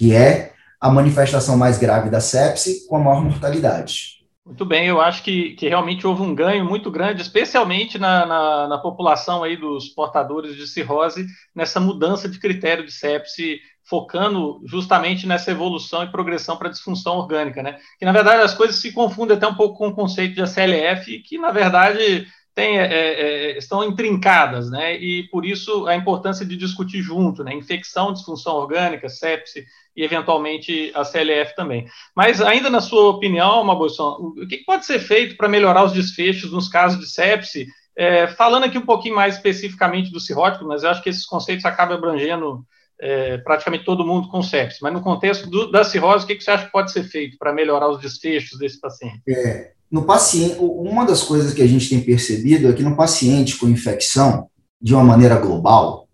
que 0.00 0.14
é 0.16 0.54
a 0.80 0.88
manifestação 0.88 1.58
mais 1.58 1.76
grave 1.76 2.08
da 2.08 2.22
sepse 2.22 2.88
com 2.88 2.96
a 2.96 3.00
maior 3.00 3.22
mortalidade. 3.22 4.20
Muito 4.46 4.64
bem, 4.64 4.86
eu 4.86 4.98
acho 4.98 5.22
que, 5.22 5.50
que 5.50 5.68
realmente 5.68 6.06
houve 6.06 6.22
um 6.22 6.34
ganho 6.34 6.64
muito 6.64 6.90
grande, 6.90 7.20
especialmente 7.20 7.98
na, 7.98 8.24
na, 8.24 8.68
na, 8.68 8.78
população 8.78 9.44
aí 9.44 9.58
dos 9.58 9.90
portadores 9.90 10.56
de 10.56 10.66
cirrose, 10.66 11.26
nessa 11.54 11.78
mudança 11.78 12.30
de 12.30 12.40
critério 12.40 12.82
de 12.82 12.90
sepse, 12.90 13.60
focando 13.84 14.62
justamente 14.64 15.26
nessa 15.26 15.50
evolução 15.50 16.02
e 16.02 16.10
progressão 16.10 16.56
para 16.56 16.70
disfunção 16.70 17.18
orgânica, 17.18 17.62
né? 17.62 17.76
Que 17.98 18.06
na 18.06 18.12
verdade 18.12 18.42
as 18.42 18.54
coisas 18.54 18.80
se 18.80 18.92
confundem 18.92 19.36
até 19.36 19.46
um 19.46 19.54
pouco 19.54 19.76
com 19.76 19.88
o 19.88 19.94
conceito 19.94 20.34
de 20.34 20.40
ACLF, 20.40 21.18
que 21.24 21.36
na 21.36 21.52
verdade 21.52 22.26
tem, 22.54 22.78
é, 22.78 22.86
é, 22.86 23.58
estão 23.58 23.84
intrincadas, 23.84 24.70
né? 24.70 24.96
E 24.96 25.28
por 25.28 25.44
isso 25.44 25.86
a 25.86 25.94
importância 25.94 26.46
de 26.46 26.56
discutir 26.56 27.02
junto, 27.02 27.44
né? 27.44 27.54
Infecção, 27.54 28.14
disfunção 28.14 28.54
orgânica, 28.54 29.10
sepse 29.10 29.66
e 29.96 30.04
eventualmente 30.04 30.92
a 30.94 31.04
CLF 31.04 31.54
também. 31.54 31.86
Mas 32.14 32.40
ainda 32.40 32.70
na 32.70 32.80
sua 32.80 33.10
opinião, 33.10 33.64
Mabolson, 33.64 34.34
o 34.36 34.46
que 34.46 34.58
pode 34.58 34.86
ser 34.86 34.98
feito 35.00 35.36
para 35.36 35.48
melhorar 35.48 35.84
os 35.84 35.92
desfechos 35.92 36.52
nos 36.52 36.68
casos 36.68 37.00
de 37.00 37.10
sepse? 37.10 37.66
É, 37.96 38.28
falando 38.28 38.64
aqui 38.64 38.78
um 38.78 38.86
pouquinho 38.86 39.14
mais 39.14 39.36
especificamente 39.36 40.10
do 40.10 40.20
cirrótico, 40.20 40.64
mas 40.64 40.82
eu 40.82 40.90
acho 40.90 41.02
que 41.02 41.10
esses 41.10 41.26
conceitos 41.26 41.64
acabam 41.64 41.98
abrangendo 41.98 42.64
é, 43.00 43.38
praticamente 43.38 43.84
todo 43.84 44.06
mundo 44.06 44.28
com 44.28 44.42
sepse. 44.42 44.78
Mas 44.80 44.92
no 44.92 45.00
contexto 45.00 45.48
do, 45.48 45.70
da 45.70 45.84
cirrose, 45.84 46.24
o 46.24 46.26
que, 46.26 46.36
que 46.36 46.44
você 46.44 46.50
acha 46.50 46.66
que 46.66 46.72
pode 46.72 46.92
ser 46.92 47.04
feito 47.04 47.36
para 47.38 47.52
melhorar 47.52 47.88
os 47.88 48.00
desfechos 48.00 48.58
desse 48.58 48.80
paciente? 48.80 49.20
É, 49.28 49.72
no 49.90 50.04
paciente, 50.04 50.56
uma 50.60 51.04
das 51.04 51.22
coisas 51.22 51.52
que 51.52 51.62
a 51.62 51.66
gente 51.66 51.88
tem 51.88 52.00
percebido 52.00 52.68
é 52.68 52.72
que 52.72 52.82
no 52.82 52.96
paciente 52.96 53.56
com 53.56 53.68
infecção, 53.68 54.48
de 54.80 54.94
uma 54.94 55.04
maneira 55.04 55.36
global, 55.36 56.08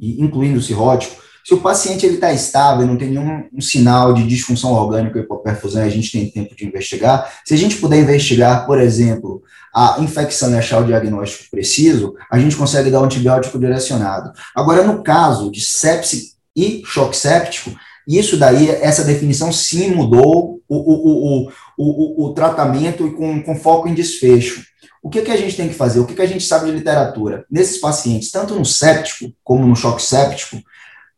incluindo 0.00 0.58
o 0.58 0.62
cirrótico, 0.62 1.22
se 1.48 1.54
o 1.54 1.62
paciente 1.62 2.04
está 2.04 2.30
estável, 2.30 2.86
não 2.86 2.98
tem 2.98 3.08
nenhum 3.08 3.48
um 3.50 3.60
sinal 3.62 4.12
de 4.12 4.26
disfunção 4.26 4.70
orgânica 4.70 5.18
hipoperfusão, 5.18 5.82
a 5.82 5.88
gente 5.88 6.12
tem 6.12 6.28
tempo 6.28 6.54
de 6.54 6.66
investigar. 6.66 7.40
Se 7.42 7.54
a 7.54 7.56
gente 7.56 7.76
puder 7.76 8.00
investigar, 8.00 8.66
por 8.66 8.78
exemplo, 8.78 9.42
a 9.74 9.96
infecção 9.98 10.50
e 10.50 10.58
achar 10.58 10.82
o 10.82 10.84
diagnóstico 10.84 11.50
preciso, 11.50 12.14
a 12.30 12.38
gente 12.38 12.54
consegue 12.54 12.90
dar 12.90 13.00
um 13.00 13.04
antibiótico 13.04 13.58
direcionado. 13.58 14.30
Agora, 14.54 14.82
no 14.82 15.02
caso 15.02 15.50
de 15.50 15.62
sepse 15.62 16.34
e 16.54 16.82
choque 16.84 17.16
séptico, 17.16 17.74
isso 18.06 18.36
daí, 18.36 18.68
essa 18.68 19.02
definição 19.02 19.50
sim 19.50 19.92
mudou 19.92 20.60
o, 20.68 20.76
o, 20.76 21.46
o, 21.46 21.52
o, 21.78 22.26
o 22.26 22.34
tratamento 22.34 23.06
e 23.06 23.12
com, 23.12 23.42
com 23.42 23.56
foco 23.56 23.88
em 23.88 23.94
desfecho. 23.94 24.62
O 25.02 25.08
que, 25.08 25.22
que 25.22 25.30
a 25.30 25.36
gente 25.36 25.56
tem 25.56 25.68
que 25.68 25.74
fazer? 25.74 25.98
O 25.98 26.04
que, 26.04 26.14
que 26.14 26.20
a 26.20 26.26
gente 26.26 26.44
sabe 26.44 26.66
de 26.66 26.76
literatura? 26.76 27.46
Nesses 27.50 27.78
pacientes, 27.78 28.30
tanto 28.30 28.54
no 28.54 28.66
séptico 28.66 29.32
como 29.42 29.66
no 29.66 29.74
choque 29.74 30.02
séptico, 30.02 30.58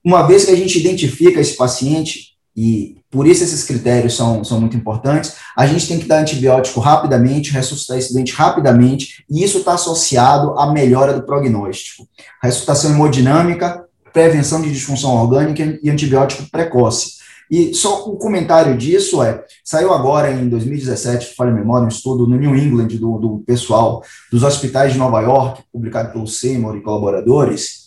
uma 0.05 0.23
vez 0.27 0.45
que 0.45 0.51
a 0.51 0.57
gente 0.57 0.79
identifica 0.79 1.41
esse 1.41 1.57
paciente, 1.57 2.31
e 2.57 2.97
por 3.11 3.27
isso 3.27 3.45
esses 3.45 3.65
critérios 3.65 4.15
são, 4.15 4.43
são 4.45 4.61
muito 4.61 4.77
importantes, 4.77 5.35
a 5.57 5.67
gente 5.67 5.87
tem 5.87 5.99
que 5.99 6.07
dar 6.07 6.21
antibiótico 6.21 6.81
rapidamente, 6.81 7.53
ressuscitar 7.53 7.99
esse 7.99 8.13
doente 8.13 8.33
rapidamente, 8.33 9.25
e 9.29 9.43
isso 9.43 9.59
está 9.59 9.75
associado 9.75 10.59
à 10.59 10.73
melhora 10.73 11.13
do 11.13 11.23
prognóstico. 11.23 12.09
Ressuscitação 12.43 12.93
hemodinâmica, 12.93 13.85
prevenção 14.13 14.61
de 14.61 14.71
disfunção 14.71 15.15
orgânica 15.15 15.79
e 15.83 15.91
antibiótico 15.91 16.51
precoce. 16.51 17.21
E 17.51 17.75
só 17.75 18.09
um 18.09 18.17
comentário 18.17 18.77
disso 18.79 19.21
é, 19.25 19.45
saiu 19.65 19.93
agora 19.93 20.31
em 20.31 20.49
2017, 20.49 21.35
falha 21.35 21.51
memória, 21.51 21.85
um 21.85 21.89
estudo 21.89 22.25
no 22.25 22.37
New 22.37 22.55
England 22.55 22.89
do, 22.97 23.19
do 23.19 23.39
pessoal 23.45 24.05
dos 24.31 24.45
hospitais 24.45 24.93
de 24.93 24.99
Nova 24.99 25.21
York, 25.21 25.63
publicado 25.73 26.13
pelo 26.13 26.29
Seymour 26.29 26.77
e 26.77 26.81
colaboradores, 26.81 27.80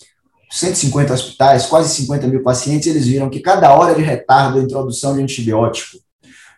150 0.53 1.11
hospitais, 1.11 1.65
quase 1.65 1.93
50 1.95 2.27
mil 2.27 2.43
pacientes, 2.43 2.87
eles 2.87 3.07
viram 3.07 3.27
que 3.27 3.39
cada 3.39 3.73
hora 3.73 3.95
de 3.95 4.03
retardo 4.03 4.59
da 4.59 4.63
introdução 4.63 5.15
de 5.15 5.23
antibiótico 5.23 5.97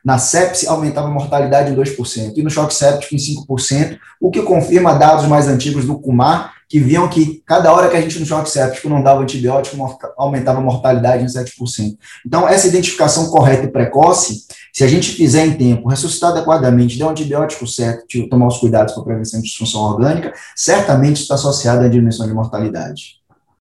na 0.04 0.18
sepse 0.18 0.68
aumentava 0.68 1.08
a 1.08 1.12
mortalidade 1.12 1.72
em 1.72 1.76
2%, 1.76 2.34
e 2.36 2.44
no 2.44 2.50
choque 2.50 2.74
séptico 2.74 3.16
em 3.16 3.18
5%, 3.18 3.98
o 4.22 4.30
que 4.30 4.42
confirma 4.44 4.94
dados 4.94 5.26
mais 5.28 5.48
antigos 5.48 5.86
do 5.86 5.98
CUMAR, 5.98 6.54
que 6.68 6.78
viam 6.78 7.08
que 7.08 7.42
cada 7.46 7.72
hora 7.72 7.90
que 7.90 7.96
a 7.96 8.02
gente 8.02 8.20
no 8.20 8.26
choque 8.26 8.50
séptico 8.50 8.90
não 8.90 9.02
dava 9.02 9.22
antibiótico, 9.22 9.78
aumentava 10.18 10.60
a 10.60 10.62
mortalidade 10.62 11.24
em 11.24 11.28
7%. 11.28 11.98
Então, 12.26 12.48
essa 12.48 12.68
identificação 12.68 13.30
correta 13.30 13.64
e 13.64 13.72
precoce, 13.72 14.46
se 14.74 14.84
a 14.84 14.88
gente 14.88 15.14
fizer 15.14 15.46
em 15.46 15.54
tempo, 15.54 15.90
ressuscitar 15.90 16.32
adequadamente, 16.32 16.98
der 16.98 17.06
um 17.06 17.10
antibiótico 17.10 17.66
certo, 17.66 18.06
tomar 18.30 18.48
os 18.48 18.58
cuidados 18.58 18.94
para 18.94 19.04
prevenção 19.04 19.40
de 19.42 19.48
disfunção 19.48 19.82
orgânica, 19.82 20.34
certamente 20.56 21.22
está 21.22 21.36
associado 21.36 21.84
à 21.84 21.88
diminuição 21.88 22.28
de 22.28 22.34
mortalidade. 22.34 23.25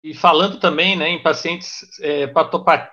E 0.06 0.14
falando 0.14 0.60
também 0.60 0.96
né, 0.96 1.10
em 1.10 1.20
pacientes 1.20 1.84
é, 2.00 2.28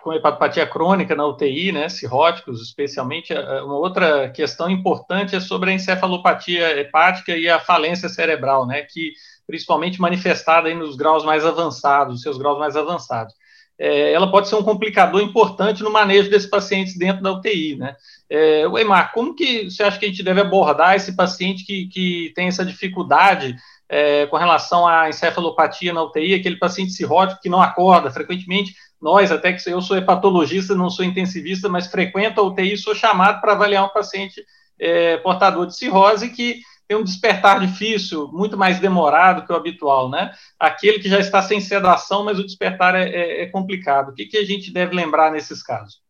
com 0.02 0.14
hepatopatia 0.14 0.66
crônica 0.66 1.14
na 1.14 1.26
UTI, 1.26 1.70
né, 1.70 1.86
cirróticos, 1.90 2.62
especialmente, 2.62 3.34
uma 3.34 3.76
outra 3.76 4.30
questão 4.30 4.70
importante 4.70 5.36
é 5.36 5.40
sobre 5.40 5.68
a 5.68 5.74
encefalopatia 5.74 6.80
hepática 6.80 7.36
e 7.36 7.50
a 7.50 7.60
falência 7.60 8.08
cerebral, 8.08 8.66
né, 8.66 8.80
que 8.88 9.12
principalmente 9.46 10.00
manifestada 10.00 10.68
aí 10.68 10.74
nos 10.74 10.96
graus 10.96 11.22
mais 11.22 11.44
avançados, 11.44 12.22
seus 12.22 12.38
graus 12.38 12.58
mais 12.58 12.78
avançados. 12.78 13.34
É, 13.78 14.14
ela 14.14 14.30
pode 14.30 14.48
ser 14.48 14.54
um 14.54 14.62
complicador 14.62 15.20
importante 15.20 15.82
no 15.82 15.90
manejo 15.90 16.30
desses 16.30 16.48
pacientes 16.48 16.96
dentro 16.96 17.22
da 17.22 17.32
UTI, 17.32 17.76
né? 17.76 17.94
É, 18.30 18.66
o 18.66 18.78
Emar, 18.78 19.12
como 19.12 19.34
que 19.34 19.64
você 19.64 19.82
acha 19.82 19.98
que 19.98 20.06
a 20.06 20.08
gente 20.08 20.22
deve 20.22 20.40
abordar 20.40 20.94
esse 20.94 21.14
paciente 21.14 21.66
que, 21.66 21.88
que 21.88 22.32
tem 22.34 22.48
essa 22.48 22.64
dificuldade 22.64 23.54
é, 23.92 24.24
com 24.26 24.38
relação 24.38 24.88
à 24.88 25.10
encefalopatia 25.10 25.92
na 25.92 26.02
UTI, 26.02 26.32
aquele 26.32 26.56
paciente 26.56 26.92
cirrótico 26.92 27.42
que 27.42 27.50
não 27.50 27.60
acorda 27.60 28.10
frequentemente. 28.10 28.74
Nós, 28.98 29.30
até 29.30 29.52
que 29.52 29.68
eu 29.68 29.82
sou 29.82 29.98
hepatologista, 29.98 30.74
não 30.74 30.88
sou 30.88 31.04
intensivista, 31.04 31.68
mas 31.68 31.88
frequento 31.88 32.40
a 32.40 32.44
UTI, 32.44 32.78
sou 32.78 32.94
chamado 32.94 33.38
para 33.42 33.52
avaliar 33.52 33.84
um 33.84 33.90
paciente 33.90 34.42
é, 34.80 35.18
portador 35.18 35.66
de 35.66 35.76
cirrose 35.76 36.30
que 36.30 36.62
tem 36.88 36.96
um 36.96 37.04
despertar 37.04 37.60
difícil, 37.60 38.28
muito 38.32 38.56
mais 38.56 38.80
demorado 38.80 39.46
que 39.46 39.52
o 39.52 39.56
habitual, 39.56 40.08
né? 40.08 40.32
Aquele 40.58 40.98
que 40.98 41.08
já 41.08 41.18
está 41.18 41.42
sem 41.42 41.60
sedação, 41.60 42.24
mas 42.24 42.38
o 42.38 42.46
despertar 42.46 42.94
é, 42.94 43.10
é, 43.10 43.42
é 43.42 43.46
complicado. 43.46 44.08
O 44.08 44.14
que, 44.14 44.24
que 44.24 44.38
a 44.38 44.44
gente 44.44 44.72
deve 44.72 44.94
lembrar 44.94 45.30
nesses 45.30 45.62
casos? 45.62 46.01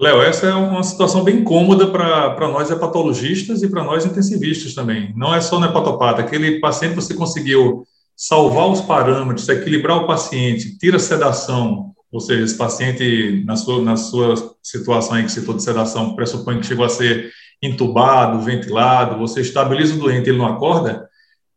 Léo, 0.00 0.22
essa 0.22 0.46
é 0.46 0.54
uma 0.54 0.82
situação 0.82 1.22
bem 1.22 1.44
cômoda 1.44 1.86
para 1.88 2.48
nós 2.48 2.70
hepatologistas 2.70 3.62
e 3.62 3.68
para 3.68 3.84
nós 3.84 4.06
intensivistas 4.06 4.72
também. 4.72 5.12
Não 5.14 5.34
é 5.34 5.42
só 5.42 5.60
no 5.60 5.66
hepatopata. 5.66 6.22
Aquele 6.22 6.58
paciente 6.58 6.94
você 6.94 7.12
conseguiu 7.12 7.84
salvar 8.16 8.70
os 8.70 8.80
parâmetros, 8.80 9.46
equilibrar 9.46 9.98
o 9.98 10.06
paciente, 10.06 10.78
tira 10.78 10.96
a 10.96 11.00
sedação, 11.00 11.92
ou 12.10 12.18
seja, 12.18 12.42
esse 12.42 12.56
paciente, 12.56 13.44
na 13.44 13.56
sua, 13.56 13.82
na 13.82 13.94
sua 13.94 14.34
situação 14.62 15.16
aí 15.16 15.24
que 15.24 15.32
citou 15.32 15.54
de 15.54 15.62
sedação, 15.62 16.16
pressupõe 16.16 16.60
que 16.60 16.66
chegou 16.66 16.86
a 16.86 16.88
ser 16.88 17.30
entubado, 17.62 18.40
ventilado, 18.40 19.18
você 19.18 19.42
estabiliza 19.42 19.94
o 19.94 19.98
doente, 19.98 20.30
ele 20.30 20.38
não 20.38 20.46
acorda, 20.46 21.06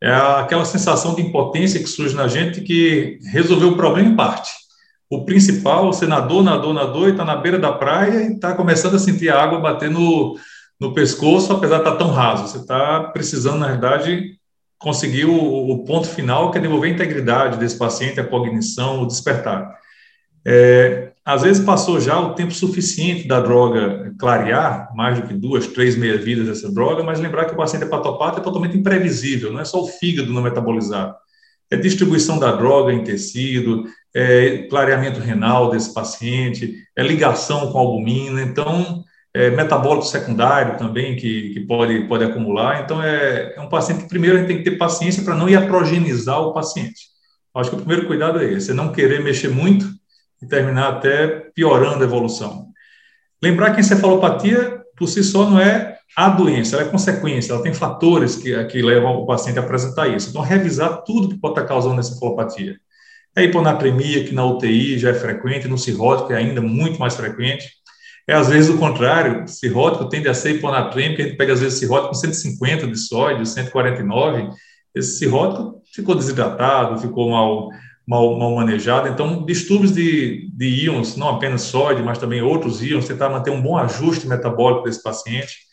é 0.02 0.12
aquela 0.12 0.66
sensação 0.66 1.14
de 1.14 1.22
impotência 1.22 1.80
que 1.80 1.88
surge 1.88 2.14
na 2.14 2.28
gente 2.28 2.60
que 2.60 3.18
resolveu 3.32 3.70
o 3.70 3.76
problema 3.76 4.10
em 4.10 4.14
parte 4.14 4.63
o 5.10 5.24
principal, 5.24 5.92
você 5.92 6.06
nadou, 6.06 6.42
nadou, 6.42 6.72
nadou 6.72 7.08
e 7.08 7.12
está 7.12 7.24
na 7.24 7.36
beira 7.36 7.58
da 7.58 7.72
praia 7.72 8.24
e 8.24 8.34
está 8.34 8.54
começando 8.54 8.94
a 8.94 8.98
sentir 8.98 9.28
a 9.28 9.42
água 9.42 9.60
bater 9.60 9.90
no, 9.90 10.36
no 10.80 10.92
pescoço, 10.92 11.52
apesar 11.52 11.76
de 11.76 11.82
estar 11.82 11.92
tá 11.92 11.98
tão 11.98 12.10
raso. 12.10 12.48
Você 12.48 12.58
está 12.58 13.00
precisando, 13.04 13.58
na 13.58 13.68
verdade, 13.68 14.38
conseguir 14.78 15.26
o, 15.26 15.34
o, 15.70 15.84
ponto 15.84 16.08
final, 16.08 16.50
que 16.50 16.58
é 16.58 16.60
devolver 16.60 16.90
a 16.90 16.94
integridade 16.94 17.58
desse 17.58 17.78
paciente, 17.78 18.20
a 18.20 18.24
cognição, 18.24 19.02
o 19.02 19.06
despertar. 19.06 19.78
É, 20.46 21.12
às 21.24 21.42
vezes 21.42 21.64
passou 21.64 21.98
já 21.98 22.20
o 22.20 22.34
tempo 22.34 22.52
suficiente 22.52 23.26
da 23.26 23.40
droga 23.40 24.12
clarear, 24.18 24.90
mais 24.94 25.18
do 25.18 25.26
que 25.26 25.32
duas, 25.32 25.66
três 25.66 25.96
meia-vidas 25.96 26.46
dessa 26.46 26.70
droga, 26.70 27.02
mas 27.02 27.18
lembrar 27.18 27.46
que 27.46 27.54
o 27.54 27.56
paciente 27.56 27.84
hepatopata 27.84 28.40
é 28.40 28.42
totalmente 28.42 28.76
imprevisível, 28.76 29.50
não 29.50 29.60
é 29.60 29.64
só 29.64 29.82
o 29.82 29.86
fígado 29.86 30.32
não 30.32 30.42
metabolizar. 30.42 31.16
É 31.70 31.76
distribuição 31.76 32.38
da 32.38 32.52
droga 32.52 32.92
em 32.92 33.02
tecido, 33.02 33.84
é, 34.14 34.66
clareamento 34.68 35.18
renal 35.18 35.70
desse 35.70 35.92
paciente, 35.92 36.76
é 36.96 37.02
ligação 37.02 37.72
com 37.72 37.78
albumina, 37.78 38.42
então, 38.42 39.02
é, 39.34 39.50
metabólico 39.50 40.06
secundário 40.06 40.78
também 40.78 41.16
que, 41.16 41.50
que 41.54 41.60
pode, 41.60 42.06
pode 42.06 42.24
acumular. 42.24 42.82
Então, 42.82 43.02
é, 43.02 43.54
é 43.56 43.60
um 43.60 43.68
paciente 43.68 44.04
que, 44.04 44.08
primeiro, 44.08 44.36
a 44.36 44.38
gente 44.40 44.48
tem 44.48 44.58
que 44.58 44.70
ter 44.70 44.78
paciência 44.78 45.24
para 45.24 45.34
não 45.34 45.48
iatrogenizar 45.48 46.40
o 46.40 46.52
paciente. 46.52 47.08
Acho 47.54 47.70
que 47.70 47.76
o 47.76 47.80
primeiro 47.80 48.06
cuidado 48.06 48.40
é 48.40 48.52
esse, 48.52 48.70
é 48.70 48.74
não 48.74 48.92
querer 48.92 49.22
mexer 49.22 49.48
muito 49.48 49.86
e 50.42 50.46
terminar 50.46 50.88
até 50.88 51.26
piorando 51.54 52.02
a 52.02 52.06
evolução. 52.06 52.68
Lembrar 53.42 53.70
que 53.70 53.76
a 53.76 53.80
encefalopatia, 53.80 54.82
por 54.96 55.08
si 55.08 55.22
só, 55.22 55.48
não 55.48 55.60
é 55.60 55.93
a 56.16 56.28
doença, 56.28 56.80
é 56.80 56.84
consequência, 56.84 57.52
ela 57.52 57.62
tem 57.62 57.74
fatores 57.74 58.36
que, 58.36 58.64
que 58.66 58.80
levam 58.82 59.16
o 59.16 59.26
paciente 59.26 59.58
a 59.58 59.62
apresentar 59.62 60.08
isso. 60.08 60.30
Então, 60.30 60.42
revisar 60.42 61.02
tudo 61.02 61.28
que 61.28 61.38
pode 61.38 61.54
estar 61.54 61.66
causando 61.66 61.98
encefalopatia. 61.98 62.76
É 63.36 63.40
a 63.40 63.44
hiponatremia, 63.44 64.24
que 64.24 64.32
na 64.32 64.44
UTI 64.44 64.96
já 64.96 65.10
é 65.10 65.14
frequente, 65.14 65.66
no 65.66 65.76
cirrótico 65.76 66.32
é 66.32 66.36
ainda 66.36 66.60
muito 66.60 67.00
mais 67.00 67.16
frequente. 67.16 67.68
É, 68.28 68.34
às 68.34 68.48
vezes, 68.48 68.70
o 68.70 68.78
contrário, 68.78 69.46
cirrótico 69.48 70.08
tende 70.08 70.28
a 70.28 70.34
ser 70.34 70.56
hiponatrêmico, 70.56 71.20
a 71.20 71.24
gente 71.24 71.36
pega, 71.36 71.52
às 71.52 71.60
vezes, 71.60 71.78
cirrótico 71.78 72.10
com 72.10 72.14
150 72.14 72.86
de 72.86 72.96
sódio, 72.96 73.44
149, 73.44 74.50
esse 74.94 75.18
cirrótico 75.18 75.82
ficou 75.92 76.14
desidratado, 76.14 77.00
ficou 77.00 77.30
mal, 77.30 77.68
mal, 78.06 78.38
mal 78.38 78.54
manejado. 78.54 79.08
Então, 79.08 79.44
distúrbios 79.44 79.92
de, 79.92 80.48
de 80.54 80.84
íons, 80.84 81.16
não 81.16 81.28
apenas 81.28 81.62
sódio, 81.62 82.04
mas 82.04 82.18
também 82.18 82.40
outros 82.40 82.82
íons, 82.82 83.06
tentar 83.06 83.28
manter 83.28 83.50
um 83.50 83.60
bom 83.60 83.76
ajuste 83.76 84.28
metabólico 84.28 84.84
desse 84.84 85.02
paciente. 85.02 85.63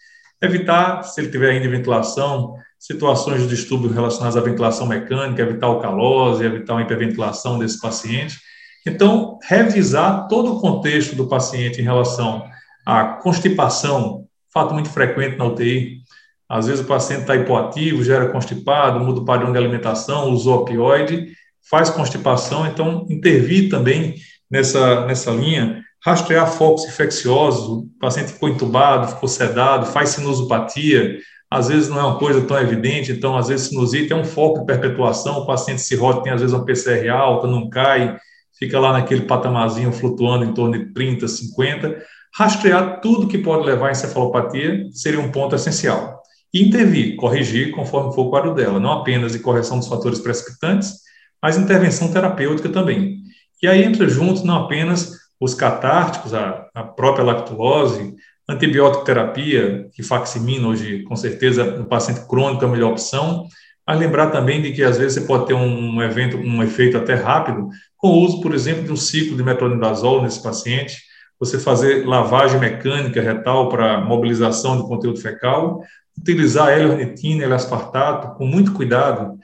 Evitar, 0.41 1.03
se 1.03 1.21
ele 1.21 1.29
tiver 1.29 1.51
ainda 1.51 1.69
ventilação, 1.69 2.55
situações 2.79 3.41
de 3.41 3.47
distúrbio 3.47 3.91
relacionados 3.91 4.35
à 4.35 4.41
ventilação 4.41 4.87
mecânica, 4.87 5.41
evitar 5.43 5.69
o 5.69 5.79
calose, 5.79 6.43
evitar 6.43 6.77
a 6.77 6.81
hiperventilação 6.81 7.59
desse 7.59 7.79
paciente. 7.79 8.39
Então, 8.85 9.37
revisar 9.43 10.27
todo 10.27 10.55
o 10.55 10.59
contexto 10.59 11.15
do 11.15 11.27
paciente 11.27 11.79
em 11.79 11.83
relação 11.83 12.43
à 12.83 13.03
constipação, 13.03 14.25
fato 14.51 14.73
muito 14.73 14.89
frequente 14.89 15.37
na 15.37 15.45
UTI. 15.45 16.01
Às 16.49 16.65
vezes 16.65 16.83
o 16.83 16.87
paciente 16.87 17.21
está 17.21 17.35
hipoativo, 17.35 18.03
gera 18.03 18.29
constipado, 18.29 18.99
muda 18.99 19.19
o 19.19 19.25
padrão 19.25 19.51
de 19.51 19.57
alimentação, 19.59 20.31
usou 20.31 20.61
opioide, 20.61 21.33
faz 21.69 21.91
constipação, 21.91 22.65
então 22.65 23.05
intervir 23.09 23.69
também 23.69 24.15
nessa, 24.49 25.05
nessa 25.05 25.29
linha, 25.29 25.83
rastrear 26.03 26.51
focos 26.51 26.85
infecciosos, 26.85 27.67
o 27.67 27.87
paciente 27.99 28.33
ficou 28.33 28.49
entubado, 28.49 29.07
ficou 29.07 29.29
sedado, 29.29 29.85
faz 29.85 30.09
sinusopatia, 30.09 31.19
às 31.49 31.67
vezes 31.67 31.89
não 31.89 31.99
é 31.99 32.03
uma 32.03 32.17
coisa 32.17 32.41
tão 32.41 32.57
evidente, 32.57 33.11
então 33.11 33.37
às 33.37 33.49
vezes 33.49 33.67
sinusite 33.67 34.13
é 34.13 34.15
um 34.15 34.23
foco 34.23 34.61
de 34.61 34.65
perpetuação, 34.65 35.39
o 35.39 35.45
paciente 35.45 35.81
cirrótico 35.81 36.23
tem 36.23 36.33
às 36.33 36.41
vezes 36.41 36.55
uma 36.55 36.65
PCR 36.65 37.09
alta, 37.09 37.45
não 37.45 37.69
cai, 37.69 38.17
fica 38.57 38.79
lá 38.79 38.93
naquele 38.93 39.23
patamarzinho 39.23 39.91
flutuando 39.91 40.45
em 40.45 40.53
torno 40.53 40.77
de 40.77 40.93
30, 40.93 41.27
50. 41.27 41.97
Rastrear 42.33 43.01
tudo 43.01 43.27
que 43.27 43.37
pode 43.37 43.65
levar 43.65 43.89
a 43.89 43.91
encefalopatia 43.91 44.85
seria 44.91 45.19
um 45.19 45.31
ponto 45.31 45.55
essencial. 45.55 46.21
E 46.53 46.61
intervir, 46.61 47.15
corrigir 47.17 47.71
conforme 47.71 48.13
for 48.13 48.27
o 48.27 48.29
quadro 48.29 48.53
dela, 48.53 48.79
não 48.79 48.91
apenas 48.93 49.33
de 49.33 49.39
correção 49.39 49.77
dos 49.77 49.87
fatores 49.87 50.19
precipitantes, 50.19 50.93
mas 51.41 51.57
intervenção 51.57 52.11
terapêutica 52.11 52.69
também. 52.69 53.17
E 53.61 53.67
aí 53.67 53.83
entra 53.83 54.07
junto 54.07 54.45
não 54.45 54.55
apenas 54.55 55.20
os 55.41 55.55
catárticos, 55.55 56.35
a, 56.35 56.67
a 56.71 56.83
própria 56.83 57.25
lactulose, 57.25 58.15
antibiótico 58.47 59.03
terapia, 59.03 59.89
que 59.91 60.03
faximina 60.03 60.67
hoje, 60.67 61.01
com 61.03 61.15
certeza, 61.15 61.63
no 61.77 61.85
paciente 61.85 62.27
crônico 62.27 62.63
é 62.63 62.67
a 62.67 62.71
melhor 62.71 62.91
opção, 62.91 63.47
mas 63.87 63.99
lembrar 63.99 64.27
também 64.27 64.61
de 64.61 64.71
que 64.71 64.83
às 64.83 64.99
vezes 64.99 65.15
você 65.15 65.21
pode 65.21 65.47
ter 65.47 65.55
um 65.55 66.01
evento, 66.03 66.37
um 66.37 66.61
efeito 66.61 66.95
até 66.95 67.15
rápido, 67.15 67.69
com 67.97 68.09
o 68.09 68.19
uso, 68.23 68.39
por 68.39 68.53
exemplo, 68.53 68.83
de 68.83 68.91
um 68.91 68.95
ciclo 68.95 69.35
de 69.35 69.43
metronidazol 69.43 70.21
nesse 70.21 70.43
paciente, 70.43 70.97
você 71.39 71.57
fazer 71.57 72.05
lavagem 72.05 72.59
mecânica 72.59 73.19
retal 73.19 73.67
para 73.67 73.99
mobilização 73.99 74.77
do 74.77 74.87
conteúdo 74.87 75.19
fecal, 75.19 75.81
utilizar 76.15 76.69
L-ornitina, 76.69 77.45
L-aspartato 77.45 78.35
com 78.37 78.45
muito 78.45 78.73
cuidado. 78.73 79.39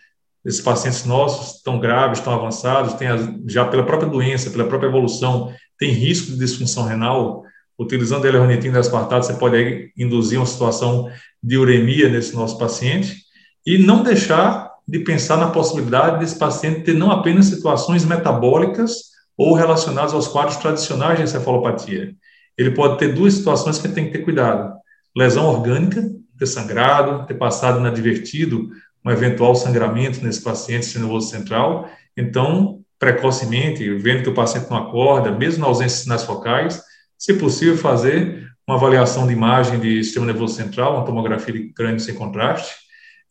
Esses 0.45 0.61
pacientes 0.61 1.05
nossos 1.05 1.61
tão 1.63 1.79
graves, 1.79 2.19
tão 2.19 2.33
avançados, 2.33 2.93
têm 2.93 3.09
já 3.47 3.65
pela 3.65 3.83
própria 3.83 4.07
doença, 4.07 4.51
pela 4.51 4.65
própria 4.65 4.87
evolução, 4.87 5.51
tem 5.77 5.91
risco 5.91 6.31
de 6.31 6.37
disfunção 6.37 6.85
renal. 6.85 7.43
Utilizando 7.79 8.25
L-ornitina 8.25 8.77
e 8.77 8.79
aspartato, 8.79 9.25
você 9.25 9.33
pode 9.33 9.91
induzir 9.95 10.39
uma 10.39 10.45
situação 10.45 11.11
de 11.43 11.57
uremia 11.57 12.09
nesse 12.09 12.35
nosso 12.35 12.57
paciente 12.57 13.17
e 13.65 13.77
não 13.77 14.01
deixar 14.01 14.71
de 14.87 14.99
pensar 14.99 15.37
na 15.37 15.49
possibilidade 15.49 16.19
desse 16.19 16.39
paciente 16.39 16.81
ter 16.81 16.93
não 16.93 17.11
apenas 17.11 17.47
situações 17.47 18.05
metabólicas 18.05 19.11
ou 19.37 19.53
relacionadas 19.53 20.13
aos 20.13 20.27
quadros 20.27 20.57
tradicionais 20.57 21.17
de 21.17 21.25
encefalopatia. 21.25 22.15
Ele 22.57 22.71
pode 22.71 22.97
ter 22.97 23.13
duas 23.13 23.35
situações 23.35 23.77
que 23.77 23.87
tem 23.89 24.05
que 24.05 24.11
ter 24.11 24.23
cuidado: 24.23 24.73
lesão 25.15 25.45
orgânica, 25.45 26.09
ter 26.39 26.47
sangrado, 26.47 27.27
ter 27.27 27.35
passado 27.35 27.79
inadvertido 27.79 28.69
um 29.05 29.11
eventual 29.11 29.55
sangramento 29.55 30.23
nesse 30.23 30.41
paciente 30.41 30.97
nervoso 30.97 31.29
central. 31.29 31.89
Então, 32.15 32.81
precocemente, 32.99 33.89
vendo 33.95 34.23
que 34.23 34.29
o 34.29 34.33
paciente 34.33 34.69
não 34.69 34.77
acorda, 34.77 35.31
mesmo 35.31 35.61
na 35.61 35.67
ausência 35.67 35.97
de 35.97 36.03
sinais 36.03 36.23
focais, 36.23 36.81
se 37.17 37.33
possível, 37.33 37.77
fazer 37.77 38.47
uma 38.67 38.77
avaliação 38.77 39.25
de 39.25 39.33
imagem 39.33 39.79
de 39.79 40.03
sistema 40.03 40.25
nervoso 40.25 40.55
central, 40.55 40.95
uma 40.95 41.05
tomografia 41.05 41.53
de 41.53 41.71
crânio 41.73 41.99
sem 41.99 42.15
contraste, 42.15 42.75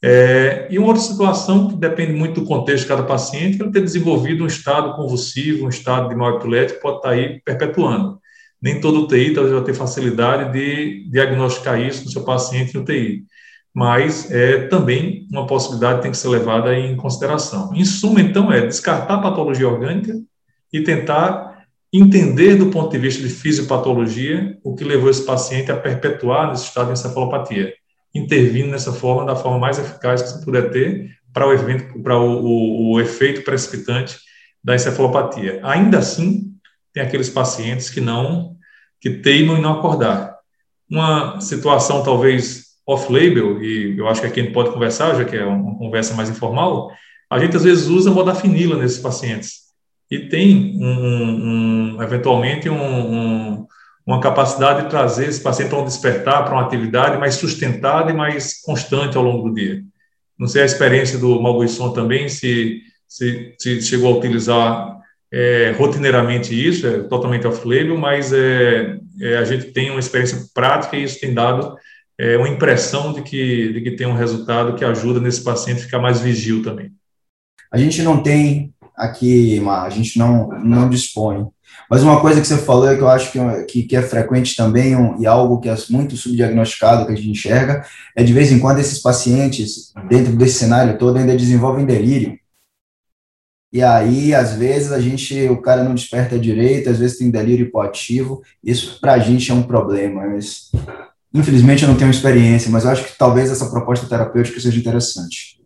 é, 0.03 0.69
e 0.71 0.79
uma 0.79 0.89
outra 0.89 1.03
situação 1.03 1.69
que 1.69 1.77
depende 1.77 2.13
muito 2.13 2.41
do 2.41 2.47
contexto 2.47 2.83
de 2.83 2.89
cada 2.89 3.03
paciente, 3.03 3.61
ele 3.61 3.71
ter 3.71 3.83
desenvolvido 3.83 4.45
um 4.45 4.47
estado 4.47 4.95
convulsivo, 4.95 5.67
um 5.67 5.69
estado 5.69 6.09
de 6.09 6.15
mal 6.15 6.37
epilético, 6.37 6.81
pode 6.81 6.97
estar 6.99 7.11
aí 7.11 7.41
perpetuando. 7.45 8.19
Nem 8.61 8.81
todo 8.81 9.03
UTI 9.03 9.35
talvez 9.35 9.55
vai 9.55 9.65
ter 9.65 9.75
facilidade 9.75 10.53
de 10.53 11.09
diagnosticar 11.11 11.81
isso 11.81 12.05
no 12.05 12.11
seu 12.11 12.25
paciente 12.25 12.77
em 12.77 12.81
UTI, 12.81 13.25
mas 13.77 14.31
é 14.31 14.69
também 14.69 15.27
uma 15.31 15.47
possibilidade 15.47 15.97
que 15.97 16.03
tem 16.05 16.11
que 16.11 16.17
ser 16.17 16.29
levada 16.29 16.75
em 16.75 16.97
consideração. 16.97 17.75
Em 17.75 17.85
suma, 17.85 18.23
então, 18.23 18.51
é 18.51 18.67
descartar 18.67 19.17
a 19.17 19.21
patologia 19.21 19.69
orgânica 19.69 20.19
e 20.73 20.81
tentar 20.81 21.63
entender 21.93 22.57
do 22.57 22.71
ponto 22.71 22.91
de 22.91 22.97
vista 22.97 23.23
de 23.23 23.29
fisiopatologia 23.29 24.57
o 24.65 24.75
que 24.75 24.83
levou 24.83 25.11
esse 25.11 25.27
paciente 25.27 25.71
a 25.71 25.77
perpetuar 25.77 26.49
nesse 26.49 26.65
estado 26.65 26.87
de 26.87 26.93
encefalopatia 26.95 27.75
intervindo 28.15 28.71
nessa 28.71 28.95
forma, 28.95 29.27
da 29.27 29.37
forma 29.37 29.59
mais 29.59 29.79
eficaz 29.79 30.23
que 30.23 30.29
você 30.31 30.43
puder 30.43 30.71
ter 30.71 31.11
para 31.31 31.47
o, 31.47 31.53
evento, 31.53 32.03
para 32.03 32.19
o, 32.19 32.45
o, 32.45 32.93
o 32.95 33.01
efeito 33.03 33.43
precipitante 33.43 34.17
da 34.65 34.75
encefalopatia. 34.75 35.61
Ainda 35.63 35.99
assim, 35.99 36.51
tem 36.95 37.03
aqueles 37.03 37.29
pacientes 37.29 37.91
que 37.91 38.01
não, 38.01 38.57
que 38.99 39.11
teimam 39.11 39.59
em 39.59 39.61
não 39.61 39.75
acordar. 39.75 40.35
Uma 40.91 41.43
situação 41.43 42.03
talvez 42.03 42.66
off-label, 42.87 43.63
e 43.63 43.99
eu 43.99 44.07
acho 44.07 44.21
que 44.21 44.29
aqui 44.29 44.41
a 44.41 44.43
gente 44.45 44.53
pode 44.53 44.71
conversar, 44.71 45.17
já 45.17 45.25
que 45.25 45.37
é 45.37 45.45
uma 45.45 45.77
conversa 45.77 46.15
mais 46.15 46.31
informal, 46.31 46.93
a 47.29 47.39
gente 47.39 47.57
às 47.57 47.65
vezes 47.65 47.89
usa 47.89 48.11
modafinila 48.11 48.77
nesses 48.77 48.99
pacientes. 48.99 49.67
E 50.09 50.21
tem, 50.21 50.79
um, 50.81 51.97
um 51.97 52.03
eventualmente, 52.03 52.69
um, 52.69 52.77
um, 52.77 53.67
uma 54.07 54.21
capacidade 54.21 54.85
de 54.85 54.91
trazer 54.91 55.29
esse 55.29 55.43
paciente 55.43 55.69
para 55.69 55.81
um 55.81 55.85
despertar, 55.85 56.45
para 56.45 56.55
uma 56.55 56.63
atividade 56.63 57.19
mais 57.19 57.35
sustentada 57.35 58.13
e 58.13 58.15
mais 58.15 58.63
constante 58.63 59.17
ao 59.17 59.25
longo 59.25 59.49
do 59.49 59.55
dia. 59.55 59.83
Não 60.39 60.47
sei 60.47 60.63
a 60.63 60.67
experiência 60.67 61.19
do 61.19 61.41
Malbuisson 61.41 61.91
também, 61.93 62.29
se, 62.29 62.83
se, 63.09 63.55
se, 63.59 63.83
chegou 63.83 64.15
a 64.15 64.19
utilizar 64.19 64.97
é, 65.33 65.75
rotineiramente 65.77 66.55
isso, 66.55 66.87
é 66.87 67.01
totalmente 67.01 67.49
off-label, 67.49 67.97
mas 67.97 68.33
é, 68.33 68.97
é, 69.21 69.39
a 69.39 69.45
gente 69.45 69.73
tem 69.73 69.91
uma 69.91 69.99
experiência 69.99 70.39
prática 70.55 70.97
e 70.97 71.03
isso 71.03 71.19
tem 71.19 71.35
dado 71.35 71.77
é, 72.19 72.37
uma 72.37 72.49
impressão 72.49 73.13
de 73.13 73.23
que, 73.23 73.73
de 73.73 73.81
que 73.81 73.91
tem 73.93 74.07
um 74.07 74.17
resultado 74.17 74.75
que 74.75 74.85
ajuda 74.85 75.21
nesse 75.21 75.43
paciente 75.43 75.81
a 75.81 75.85
ficar 75.85 75.99
mais 75.99 76.21
vigil 76.21 76.63
também. 76.63 76.93
A 77.73 77.79
gente 77.79 78.03
não 78.03 78.23
tem 78.23 78.73
aqui, 78.97 79.61
Mar, 79.61 79.87
a 79.87 79.91
gente 79.91 80.19
não, 80.19 80.49
não 80.49 80.89
dispõe 80.89 81.47
mas 81.89 82.03
uma 82.03 82.21
coisa 82.21 82.41
que 82.41 82.47
você 82.47 82.59
falou 82.59 82.89
é 82.89 82.97
que 82.97 83.03
eu 83.03 83.09
acho 83.09 83.31
que, 83.31 83.39
que, 83.65 83.83
que 83.85 83.97
é 83.97 84.03
frequente 84.03 84.57
também 84.57 84.97
um, 84.97 85.21
e 85.21 85.27
algo 85.27 85.61
que 85.61 85.69
é 85.69 85.77
muito 85.91 86.17
subdiagnosticado 86.17 87.07
que 87.07 87.13
a 87.13 87.15
gente 87.15 87.31
enxerga 87.31 87.85
é 88.17 88.25
de 88.25 88.33
vez 88.33 88.51
em 88.51 88.59
quando 88.59 88.81
esses 88.81 89.01
pacientes, 89.01 89.93
dentro 90.09 90.35
desse 90.35 90.59
cenário 90.59 90.99
todo, 90.99 91.17
ainda 91.17 91.37
desenvolvem 91.37 91.87
delírio. 91.87 92.39
E 93.73 93.83
aí, 93.83 94.35
às 94.35 94.55
vezes, 94.55 94.91
a 94.91 95.01
gente, 95.01 95.49
o 95.49 95.61
cara 95.61 95.85
não 95.85 95.95
desperta 95.95 96.39
direito, 96.39 96.89
às 96.89 96.99
vezes 96.99 97.19
tem 97.19 97.31
delírio 97.31 97.67
hipoativo. 97.67 98.43
Isso 98.65 98.99
para 99.01 99.15
a 99.15 99.19
gente 99.19 99.51
é 99.51 99.55
um 99.55 99.63
problema. 99.63 100.27
Mas, 100.27 100.71
infelizmente, 101.35 101.83
eu 101.83 101.89
não 101.89 101.97
tenho 101.97 102.11
experiência, 102.11 102.71
mas 102.71 102.85
eu 102.85 102.91
acho 102.91 103.05
que 103.05 103.19
talvez 103.19 103.51
essa 103.51 103.71
proposta 103.71 104.07
terapêutica 104.07 104.61
seja 104.61 104.79
interessante. 104.79 105.57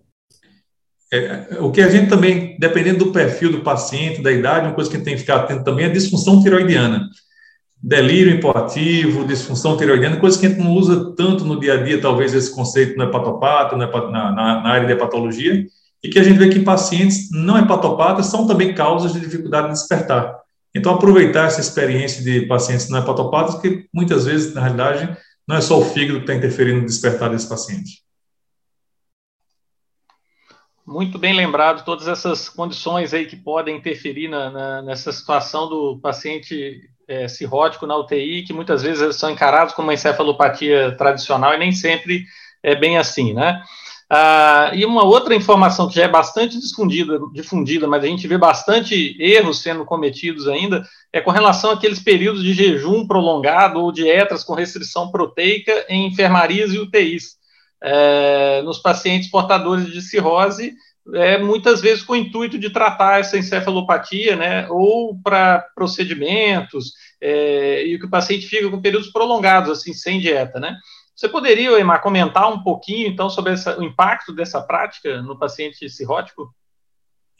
É, 1.12 1.58
o 1.60 1.72
que 1.72 1.80
a 1.80 1.90
gente 1.90 2.08
também, 2.08 2.56
dependendo 2.58 3.04
do 3.04 3.12
perfil 3.12 3.50
do 3.50 3.62
paciente, 3.62 4.22
da 4.22 4.30
idade, 4.30 4.66
uma 4.66 4.74
coisa 4.74 4.88
que 4.88 4.96
a 4.96 4.98
gente 4.98 5.06
tem 5.06 5.14
que 5.14 5.22
ficar 5.22 5.36
atento 5.36 5.64
também 5.64 5.86
é 5.86 5.88
a 5.88 5.92
disfunção 5.92 6.40
tiroidiana. 6.40 7.08
Delírio 7.82 8.34
hipoativo, 8.34 9.26
disfunção 9.26 9.76
tiroidiana, 9.76 10.18
coisa 10.18 10.38
que 10.38 10.46
a 10.46 10.48
gente 10.50 10.60
não 10.60 10.72
usa 10.72 11.12
tanto 11.16 11.44
no 11.44 11.58
dia 11.58 11.74
a 11.74 11.82
dia, 11.82 12.00
talvez 12.00 12.32
esse 12.32 12.54
conceito 12.54 12.96
no 12.96 13.04
hepatopata, 13.04 13.76
na, 13.76 13.86
na, 13.88 14.32
na 14.62 14.68
área 14.68 14.86
de 14.86 14.92
hepatologia, 14.92 15.66
e 16.02 16.08
que 16.08 16.18
a 16.18 16.22
gente 16.22 16.38
vê 16.38 16.48
que 16.48 16.60
pacientes 16.60 17.28
não 17.32 17.58
hepatopatas 17.58 18.26
são 18.26 18.46
também 18.46 18.74
causas 18.74 19.12
de 19.12 19.20
dificuldade 19.20 19.68
de 19.68 19.72
despertar. 19.72 20.38
Então, 20.74 20.94
aproveitar 20.94 21.46
essa 21.46 21.60
experiência 21.60 22.22
de 22.22 22.46
pacientes 22.46 22.88
não 22.88 23.00
hepatopatas, 23.00 23.60
que 23.60 23.86
muitas 23.92 24.26
vezes, 24.26 24.54
na 24.54 24.60
realidade, 24.60 25.16
não 25.50 25.56
é 25.56 25.60
só 25.60 25.80
o 25.80 25.84
fígado 25.84 26.20
que 26.20 26.24
está 26.24 26.34
interferindo 26.34 26.80
no 26.80 26.86
despertar 26.86 27.28
desse 27.28 27.48
paciente. 27.48 28.04
Muito 30.86 31.18
bem 31.18 31.34
lembrado, 31.34 31.84
todas 31.84 32.06
essas 32.06 32.48
condições 32.48 33.12
aí 33.12 33.26
que 33.26 33.36
podem 33.36 33.76
interferir 33.76 34.28
na, 34.28 34.48
na, 34.48 34.82
nessa 34.82 35.10
situação 35.10 35.68
do 35.68 35.98
paciente 36.00 36.88
é, 37.08 37.26
cirrótico 37.26 37.84
na 37.84 37.96
UTI, 37.96 38.44
que 38.44 38.52
muitas 38.52 38.84
vezes 38.84 39.16
são 39.16 39.28
encarados 39.28 39.74
como 39.74 39.88
uma 39.88 39.94
encefalopatia 39.94 40.96
tradicional 40.96 41.54
e 41.54 41.58
nem 41.58 41.72
sempre 41.72 42.24
é 42.62 42.76
bem 42.76 42.96
assim, 42.96 43.34
né? 43.34 43.60
Ah, 44.12 44.72
e 44.74 44.84
uma 44.84 45.04
outra 45.04 45.36
informação 45.36 45.88
que 45.88 45.94
já 45.94 46.02
é 46.02 46.08
bastante 46.08 46.58
difundida, 46.58 47.20
difundida, 47.32 47.86
mas 47.86 48.02
a 48.02 48.08
gente 48.08 48.26
vê 48.26 48.36
bastante 48.36 49.16
erros 49.22 49.62
sendo 49.62 49.84
cometidos 49.84 50.48
ainda, 50.48 50.84
é 51.12 51.20
com 51.20 51.30
relação 51.30 51.70
àqueles 51.70 52.00
períodos 52.00 52.42
de 52.42 52.52
jejum 52.52 53.06
prolongado 53.06 53.78
ou 53.78 53.92
dietas 53.92 54.42
com 54.42 54.54
restrição 54.54 55.12
proteica 55.12 55.86
em 55.88 56.08
enfermarias 56.08 56.72
e 56.72 56.78
UTIs. 56.78 57.38
É, 57.82 58.60
nos 58.62 58.78
pacientes 58.78 59.30
portadores 59.30 59.86
de 59.86 60.02
cirrose, 60.02 60.74
é, 61.14 61.38
muitas 61.38 61.80
vezes 61.80 62.02
com 62.02 62.12
o 62.14 62.16
intuito 62.16 62.58
de 62.58 62.68
tratar 62.68 63.20
essa 63.20 63.38
encefalopatia, 63.38 64.34
né, 64.34 64.66
ou 64.68 65.18
para 65.22 65.64
procedimentos, 65.74 66.92
é, 67.20 67.84
e 67.84 67.98
que 67.98 68.06
o 68.06 68.10
paciente 68.10 68.46
fica 68.46 68.68
com 68.68 68.82
períodos 68.82 69.10
prolongados, 69.12 69.70
assim, 69.70 69.94
sem 69.94 70.18
dieta, 70.18 70.58
né. 70.58 70.76
Você 71.20 71.28
poderia, 71.28 71.78
Emar, 71.78 72.00
comentar 72.00 72.50
um 72.50 72.62
pouquinho, 72.62 73.06
então, 73.06 73.28
sobre 73.28 73.52
essa, 73.52 73.78
o 73.78 73.84
impacto 73.84 74.32
dessa 74.32 74.58
prática 74.58 75.20
no 75.20 75.38
paciente 75.38 75.86
cirrótico? 75.90 76.48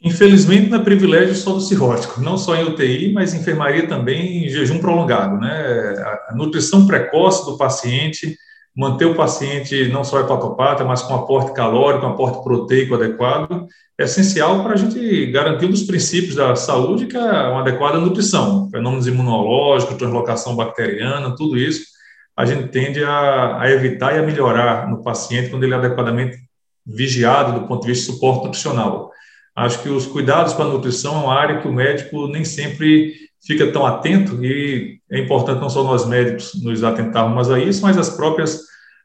Infelizmente, 0.02 0.68
não 0.68 0.78
é 0.78 0.84
privilégio 0.84 1.34
só 1.34 1.54
do 1.54 1.62
cirrótico, 1.62 2.20
não 2.20 2.36
só 2.36 2.54
em 2.54 2.62
UTI, 2.62 3.10
mas 3.10 3.32
enfermaria 3.32 3.88
também 3.88 4.44
em 4.44 4.48
jejum 4.50 4.80
prolongado, 4.80 5.38
né, 5.38 5.94
a, 5.98 6.26
a 6.28 6.34
nutrição 6.36 6.86
precoce 6.86 7.46
do 7.46 7.56
paciente, 7.56 8.36
manter 8.76 9.06
o 9.06 9.14
paciente 9.14 9.88
não 9.88 10.04
só 10.04 10.20
hepatopata, 10.20 10.84
mas 10.84 11.00
com 11.00 11.14
aporte 11.14 11.54
calórico, 11.54 12.04
um 12.04 12.10
aporte 12.10 12.44
proteico 12.44 12.96
adequado, 12.96 13.66
é 13.98 14.04
essencial 14.04 14.62
para 14.62 14.74
a 14.74 14.76
gente 14.76 15.24
garantir 15.30 15.64
um 15.64 15.70
dos 15.70 15.84
princípios 15.84 16.34
da 16.34 16.54
saúde, 16.54 17.06
que 17.06 17.16
é 17.16 17.48
uma 17.48 17.60
adequada 17.62 17.98
nutrição, 17.98 18.68
fenômenos 18.70 19.06
imunológicos, 19.06 19.96
translocação 19.96 20.54
bacteriana, 20.54 21.34
tudo 21.34 21.56
isso 21.56 21.98
a 22.40 22.46
gente 22.46 22.68
tende 22.68 23.05
a, 23.05 23.61
a 23.61 23.70
evitar 23.70 24.14
e 24.14 24.18
a 24.18 24.22
melhorar 24.22 24.88
no 24.88 25.03
paciente 25.03 25.50
quando 25.50 25.64
ele 25.64 25.74
é 25.74 25.76
adequadamente 25.76 26.38
vigiado 26.87 27.61
do 27.61 27.66
ponto 27.66 27.83
de 27.83 27.88
vista 27.88 28.07
de 28.07 28.16
suporte 28.16 28.44
nutricional. 28.46 29.11
Acho 29.55 29.83
que 29.83 29.90
os 29.90 30.07
cuidados 30.07 30.55
com 30.55 30.62
a 30.62 30.68
nutrição 30.68 31.16
é 31.16 31.24
uma 31.24 31.35
área 31.35 31.61
que 31.61 31.68
o 31.68 31.72
médico 31.72 32.26
nem 32.29 32.42
sempre 32.42 33.12
fica 33.46 33.70
tão 33.70 33.85
atento 33.85 34.42
e 34.42 34.98
é 35.11 35.18
importante 35.18 35.61
não 35.61 35.68
só 35.68 35.85
nós 35.85 36.07
médicos 36.07 36.53
nos 36.62 36.83
atentarmos 36.83 37.50
a 37.50 37.59
isso, 37.59 37.83
mas 37.83 37.98
as 37.98 38.09
próprias 38.09 38.61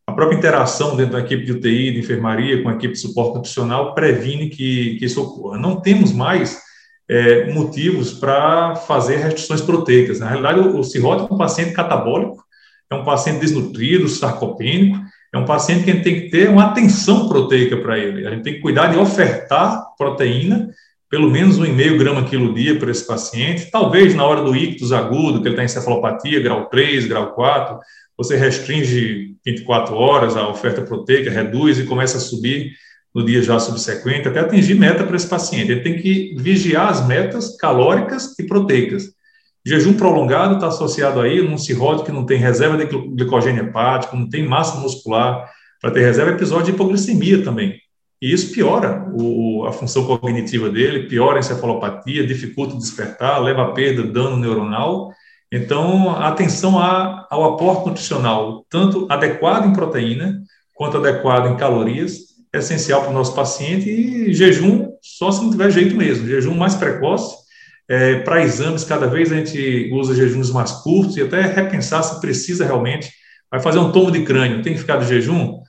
a 0.07 0.13
própria 0.13 0.37
interação 0.37 0.95
dentro 0.95 1.13
da 1.13 1.19
equipe 1.19 1.43
de 1.43 1.51
UTI, 1.51 1.91
de 1.91 1.99
enfermaria, 1.99 2.63
com 2.63 2.69
a 2.69 2.73
equipe 2.73 2.93
de 2.93 2.99
suporte 2.99 3.35
nutricional 3.35 3.93
previne 3.93 4.49
que, 4.49 4.95
que 4.97 5.05
isso 5.05 5.21
ocorra. 5.21 5.57
Não 5.57 5.81
temos 5.81 6.13
mais 6.13 6.61
é, 7.09 7.51
motivos 7.51 8.13
para 8.13 8.75
fazer 8.75 9.17
restrições 9.17 9.61
proteicas. 9.61 10.19
Na 10.19 10.29
realidade, 10.29 10.59
o, 10.59 10.79
o 10.79 10.83
cirrótico 10.83 11.33
é 11.33 11.35
um 11.35 11.37
paciente 11.37 11.73
catabólico, 11.73 12.45
é 12.91 12.95
um 12.95 13.03
paciente 13.03 13.39
desnutrido, 13.39 14.07
sarcopênico, 14.07 14.97
é 15.33 15.37
um 15.37 15.45
paciente 15.45 15.83
que 15.83 15.91
a 15.91 15.93
gente 15.93 16.03
tem 16.03 16.21
que 16.21 16.29
ter 16.29 16.49
uma 16.49 16.65
atenção 16.65 17.27
proteica 17.27 17.77
para 17.77 17.97
ele. 17.97 18.25
A 18.25 18.31
gente 18.31 18.43
tem 18.43 18.53
que 18.53 18.61
cuidar 18.61 18.87
de 18.87 18.97
ofertar 18.97 19.83
proteína 19.97 20.69
pelo 21.09 21.29
menos 21.29 21.59
1,5 21.59 21.97
grama 21.97 22.25
quilo 22.25 22.53
dia 22.53 22.77
para 22.77 22.91
esse 22.91 23.05
paciente. 23.05 23.69
Talvez 23.71 24.15
na 24.15 24.25
hora 24.25 24.41
do 24.41 24.55
ictus 24.55 24.91
agudo, 24.91 25.41
que 25.41 25.47
ele 25.47 25.55
está 25.55 25.61
em 25.61 25.65
encefalopatia, 25.65 26.41
grau 26.41 26.65
3, 26.65 27.05
grau 27.05 27.33
4, 27.33 27.79
você 28.17 28.35
restringe 28.35 29.35
24 29.45 29.95
horas 29.95 30.35
a 30.35 30.47
oferta 30.49 30.81
proteica, 30.81 31.29
reduz 31.29 31.79
e 31.79 31.85
começa 31.85 32.17
a 32.17 32.21
subir 32.21 32.71
no 33.13 33.25
dia 33.25 33.41
já 33.41 33.57
subsequente, 33.59 34.27
até 34.27 34.41
atingir 34.41 34.75
meta 34.75 35.05
para 35.05 35.15
esse 35.15 35.27
paciente. 35.27 35.71
Ele 35.71 35.81
tem 35.81 35.97
que 36.01 36.35
vigiar 36.37 36.89
as 36.89 37.07
metas 37.07 37.55
calóricas 37.55 38.37
e 38.37 38.43
proteicas. 38.43 39.14
Jejum 39.65 39.93
prolongado 39.93 40.55
está 40.55 40.67
associado 40.67 41.19
aí 41.19 41.41
num 41.41 41.57
cirrótico 41.57 42.05
que 42.05 42.11
não 42.11 42.25
tem 42.25 42.37
reserva 42.37 42.77
de 42.77 42.85
glicogênio 42.85 43.63
hepático, 43.63 44.15
não 44.15 44.29
tem 44.29 44.47
massa 44.47 44.79
muscular, 44.79 45.49
para 45.81 45.91
ter 45.91 46.01
reserva 46.01 46.31
episódio 46.31 46.65
de 46.65 46.71
hipoglicemia 46.71 47.43
também. 47.43 47.75
E 48.21 48.31
isso 48.31 48.51
piora 48.51 49.05
o, 49.13 49.65
a 49.65 49.71
função 49.71 50.05
cognitiva 50.05 50.69
dele, 50.69 51.07
piora 51.07 51.37
a 51.37 51.39
encefalopatia, 51.39 52.25
dificulta 52.25 52.75
o 52.75 52.77
despertar, 52.77 53.41
leva 53.41 53.63
a 53.63 53.71
perda, 53.71 54.03
dano 54.03 54.37
neuronal. 54.37 55.11
Então, 55.51 56.11
atenção 56.11 56.79
a, 56.79 57.27
ao 57.29 57.43
aporte 57.53 57.87
nutricional, 57.87 58.65
tanto 58.69 59.07
adequado 59.09 59.67
em 59.67 59.73
proteína 59.73 60.41
quanto 60.73 60.97
adequado 60.97 61.47
em 61.47 61.57
calorias, 61.57 62.17
é 62.53 62.59
essencial 62.59 63.01
para 63.01 63.11
o 63.11 63.13
nosso 63.13 63.33
paciente. 63.33 63.89
E 63.89 64.33
jejum, 64.33 64.89
só 65.01 65.31
se 65.31 65.43
não 65.43 65.51
tiver 65.51 65.71
jeito 65.71 65.95
mesmo, 65.95 66.27
jejum 66.27 66.55
mais 66.55 66.75
precoce. 66.75 67.44
É, 67.87 68.19
para 68.19 68.43
exames, 68.43 68.83
cada 68.83 69.07
vez 69.07 69.31
a 69.31 69.35
gente 69.35 69.89
usa 69.93 70.15
jejuns 70.15 70.51
mais 70.51 70.71
curtos 70.71 71.17
e 71.17 71.21
até 71.21 71.41
repensar 71.41 72.03
se 72.03 72.19
precisa 72.19 72.65
realmente. 72.65 73.11
Vai 73.49 73.59
fazer 73.59 73.79
um 73.79 73.91
tomo 73.91 74.11
de 74.11 74.23
crânio, 74.23 74.63
tem 74.63 74.73
que 74.73 74.79
ficar 74.79 74.97
de 74.97 75.07
jejum? 75.07 75.59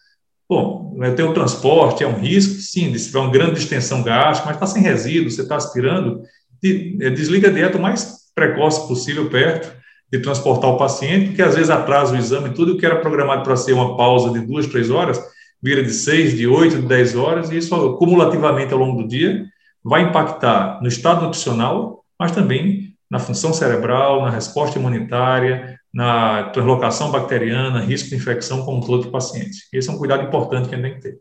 Bom, 0.48 0.94
né, 0.96 1.10
tem 1.10 1.24
o 1.24 1.34
transporte, 1.34 2.04
é 2.04 2.06
um 2.06 2.18
risco, 2.18 2.54
sim, 2.54 2.96
se 2.96 3.06
tiver 3.06 3.18
uma 3.18 3.30
grande 3.30 3.58
extensão 3.58 4.02
gástrica, 4.02 4.46
mas 4.46 4.56
está 4.56 4.66
sem 4.66 4.82
resíduo, 4.82 5.30
você 5.30 5.42
está 5.42 5.56
aspirando, 5.56 6.22
é, 6.64 7.10
desliga 7.10 7.48
a 7.48 7.52
dieta 7.52 7.76
o 7.76 7.82
mais 7.82 8.26
precoce 8.34 8.86
possível 8.86 9.28
perto 9.28 9.76
de 10.10 10.20
transportar 10.20 10.70
o 10.70 10.76
paciente, 10.76 11.28
porque 11.28 11.42
às 11.42 11.54
vezes 11.54 11.68
atrasa 11.68 12.14
o 12.14 12.16
exame, 12.16 12.54
tudo 12.54 12.78
que 12.78 12.86
era 12.86 13.00
programado 13.00 13.42
para 13.42 13.56
ser 13.56 13.72
uma 13.72 13.96
pausa 13.96 14.30
de 14.30 14.46
duas, 14.46 14.66
três 14.66 14.88
horas, 14.88 15.20
vira 15.60 15.82
de 15.82 15.92
seis, 15.92 16.36
de 16.36 16.46
oito, 16.46 16.76
de 16.76 16.86
dez 16.86 17.16
horas, 17.16 17.50
e 17.50 17.56
isso 17.56 17.96
cumulativamente 17.96 18.72
ao 18.72 18.78
longo 18.78 19.02
do 19.02 19.08
dia 19.08 19.44
vai 19.82 20.02
impactar 20.02 20.80
no 20.80 20.88
estado 20.88 21.24
nutricional, 21.24 21.95
mas 22.18 22.32
também 22.32 22.94
na 23.10 23.18
função 23.18 23.52
cerebral, 23.52 24.22
na 24.22 24.30
resposta 24.30 24.78
imunitária, 24.78 25.78
na 25.92 26.50
translocação 26.50 27.10
bacteriana, 27.10 27.80
risco 27.80 28.08
de 28.08 28.16
infecção 28.16 28.64
como 28.64 28.84
todo 28.84 29.04
do 29.04 29.10
paciente. 29.10 29.68
Esse 29.72 29.88
é 29.88 29.92
um 29.92 29.98
cuidado 29.98 30.24
importante 30.24 30.68
que 30.68 30.74
a 30.74 30.78
gente 30.78 30.86
tem 30.86 30.94
que 30.94 31.00
ter. 31.00 31.20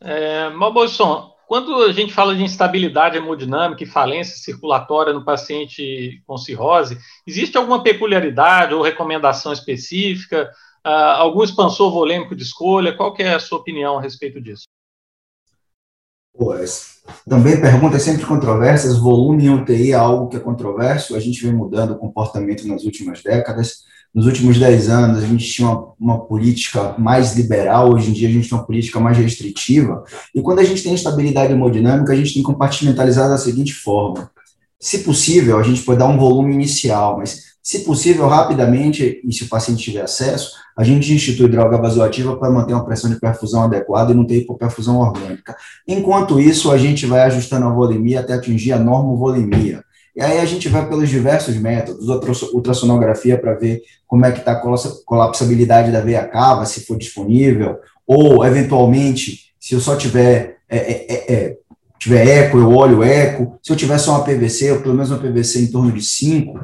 É, 0.00 0.48
Malbolson, 0.50 1.32
quando 1.46 1.82
a 1.82 1.92
gente 1.92 2.12
fala 2.12 2.36
de 2.36 2.42
instabilidade 2.42 3.16
hemodinâmica 3.16 3.82
e 3.82 3.86
falência 3.86 4.36
circulatória 4.36 5.12
no 5.12 5.24
paciente 5.24 6.22
com 6.26 6.36
cirrose, 6.36 6.98
existe 7.26 7.56
alguma 7.56 7.82
peculiaridade 7.82 8.74
ou 8.74 8.82
recomendação 8.82 9.52
específica? 9.52 10.50
Uh, 10.86 11.16
algum 11.16 11.42
expansor 11.42 11.90
volêmico 11.90 12.36
de 12.36 12.42
escolha? 12.42 12.94
Qual 12.94 13.14
é 13.18 13.34
a 13.34 13.40
sua 13.40 13.58
opinião 13.58 13.98
a 13.98 14.02
respeito 14.02 14.40
disso? 14.40 14.64
Pois, 16.38 16.98
também 17.28 17.60
perguntas 17.60 18.02
sempre 18.02 18.24
controversas. 18.24 18.96
Volume 18.96 19.46
em 19.46 19.50
UTI 19.50 19.90
é 19.90 19.96
algo 19.96 20.28
que 20.28 20.36
é 20.36 20.40
controverso. 20.40 21.16
A 21.16 21.20
gente 21.20 21.42
vem 21.42 21.52
mudando 21.52 21.90
o 21.90 21.98
comportamento 21.98 22.66
nas 22.68 22.84
últimas 22.84 23.24
décadas. 23.24 23.88
Nos 24.14 24.24
últimos 24.24 24.56
10 24.56 24.88
anos, 24.88 25.22
a 25.22 25.26
gente 25.26 25.44
tinha 25.44 25.68
uma, 25.68 25.92
uma, 25.98 26.20
política 26.26 26.94
mais 26.96 27.36
liberal, 27.36 27.92
hoje 27.92 28.10
em 28.10 28.12
dia, 28.14 28.28
a 28.28 28.32
gente 28.32 28.48
tem 28.48 28.56
uma 28.56 28.64
política 28.64 28.98
mais 29.00 29.18
restritiva. 29.18 30.02
E 30.34 30.40
quando 30.40 30.60
a 30.60 30.64
gente 30.64 30.82
tem 30.82 30.94
estabilidade 30.94 31.52
hemodinâmica, 31.52 32.12
a 32.12 32.16
gente 32.16 32.32
tem 32.32 32.42
compartimentalizado 32.42 33.30
da 33.30 33.38
seguinte 33.38 33.74
forma: 33.74 34.30
se 34.80 35.00
possível, 35.00 35.58
a 35.58 35.62
gente 35.62 35.82
pode 35.82 35.98
dar 35.98 36.06
um 36.06 36.18
volume 36.18 36.54
inicial, 36.54 37.18
mas 37.18 37.57
se 37.68 37.80
possível, 37.80 38.26
rapidamente, 38.26 39.20
e 39.22 39.30
se 39.30 39.44
o 39.44 39.46
paciente 39.46 39.82
tiver 39.82 40.00
acesso, 40.00 40.52
a 40.74 40.82
gente 40.82 41.12
institui 41.12 41.50
droga 41.50 41.76
vasoativa 41.76 42.34
para 42.34 42.50
manter 42.50 42.72
uma 42.72 42.82
pressão 42.82 43.10
de 43.10 43.20
perfusão 43.20 43.64
adequada 43.64 44.10
e 44.10 44.14
não 44.14 44.24
ter 44.24 44.38
hipoperfusão 44.38 44.96
orgânica. 44.96 45.54
Enquanto 45.86 46.40
isso, 46.40 46.70
a 46.70 46.78
gente 46.78 47.04
vai 47.04 47.20
ajustando 47.20 47.66
a 47.66 47.70
volemia 47.70 48.20
até 48.20 48.32
atingir 48.32 48.72
a 48.72 48.78
normovolemia. 48.78 49.84
E 50.16 50.22
aí 50.22 50.38
a 50.38 50.46
gente 50.46 50.66
vai 50.66 50.88
pelos 50.88 51.10
diversos 51.10 51.56
métodos, 51.56 52.08
ultrassonografia 52.54 53.36
para 53.36 53.52
ver 53.52 53.82
como 54.06 54.24
é 54.24 54.32
que 54.32 54.38
está 54.38 54.52
a 54.52 54.62
colapsabilidade 55.04 55.92
da 55.92 56.00
veia 56.00 56.26
cava, 56.26 56.64
se 56.64 56.86
for 56.86 56.96
disponível, 56.96 57.76
ou, 58.06 58.46
eventualmente, 58.46 59.52
se 59.60 59.74
eu 59.74 59.80
só 59.80 59.94
tiver 59.94 60.56
é, 60.70 60.78
é, 60.78 61.06
é, 61.12 61.34
é 61.34 61.56
tiver 62.08 62.26
eco, 62.26 62.58
eu 62.58 62.72
olho 62.72 63.02
eco. 63.02 63.58
Se 63.62 63.70
eu 63.70 63.76
tiver 63.76 63.98
só 63.98 64.12
uma 64.12 64.24
PVC, 64.24 64.72
ou 64.72 64.80
pelo 64.80 64.94
menos 64.94 65.10
uma 65.10 65.18
PVC 65.18 65.60
em 65.60 65.66
torno 65.66 65.92
de 65.92 66.02
5 66.02 66.58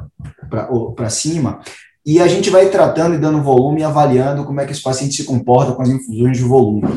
para 0.97 1.11
cima, 1.11 1.61
e 2.05 2.21
a 2.21 2.27
gente 2.27 2.49
vai 2.49 2.69
tratando 2.71 3.15
e 3.15 3.19
dando 3.19 3.43
volume 3.43 3.81
e 3.81 3.85
avaliando 3.85 4.45
como 4.45 4.61
é 4.61 4.65
que 4.65 4.73
esse 4.73 4.83
paciente 4.83 5.15
se 5.15 5.25
comporta 5.25 5.73
com 5.73 5.83
as 5.83 5.89
infusões 5.89 6.37
de 6.37 6.43
volume, 6.43 6.89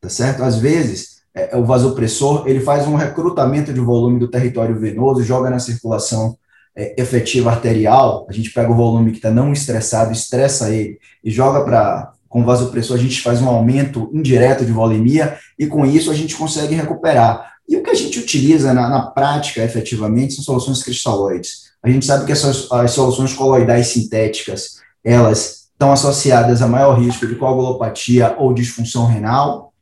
tá 0.00 0.08
certo? 0.08 0.42
Às 0.42 0.56
vezes, 0.56 1.20
é, 1.34 1.56
o 1.56 1.64
vasopressor, 1.64 2.44
ele 2.46 2.60
faz 2.60 2.86
um 2.86 2.94
recrutamento 2.94 3.72
de 3.72 3.80
volume 3.80 4.18
do 4.18 4.28
território 4.28 4.78
venoso, 4.78 5.22
joga 5.22 5.50
na 5.50 5.58
circulação 5.58 6.36
é, 6.76 7.00
efetiva 7.00 7.50
arterial, 7.50 8.26
a 8.28 8.32
gente 8.32 8.50
pega 8.50 8.70
o 8.70 8.76
volume 8.76 9.10
que 9.10 9.18
está 9.18 9.30
não 9.30 9.52
estressado, 9.52 10.12
estressa 10.12 10.70
ele 10.70 10.98
e 11.22 11.30
joga 11.30 11.62
para 11.64 12.12
com 12.28 12.44
vasopressor, 12.44 12.96
a 12.96 13.00
gente 13.00 13.20
faz 13.20 13.42
um 13.42 13.48
aumento 13.48 14.08
indireto 14.12 14.64
de 14.64 14.70
volemia 14.70 15.36
e 15.58 15.66
com 15.66 15.84
isso 15.84 16.12
a 16.12 16.14
gente 16.14 16.36
consegue 16.36 16.76
recuperar. 16.76 17.50
E 17.70 17.76
o 17.76 17.84
que 17.84 17.90
a 17.90 17.94
gente 17.94 18.18
utiliza 18.18 18.74
na, 18.74 18.88
na 18.88 19.02
prática, 19.06 19.62
efetivamente, 19.62 20.34
são 20.34 20.42
soluções 20.42 20.82
cristalóides. 20.82 21.70
A 21.80 21.88
gente 21.88 22.04
sabe 22.04 22.26
que 22.26 22.32
essas, 22.32 22.70
as 22.72 22.90
soluções 22.90 23.32
coloidais 23.32 23.86
sintéticas, 23.86 24.80
elas 25.04 25.70
estão 25.72 25.92
associadas 25.92 26.62
a 26.62 26.66
maior 26.66 27.00
risco 27.00 27.28
de 27.28 27.36
coagulopatia 27.36 28.34
ou 28.40 28.52
disfunção 28.52 29.06
renal. 29.06 29.72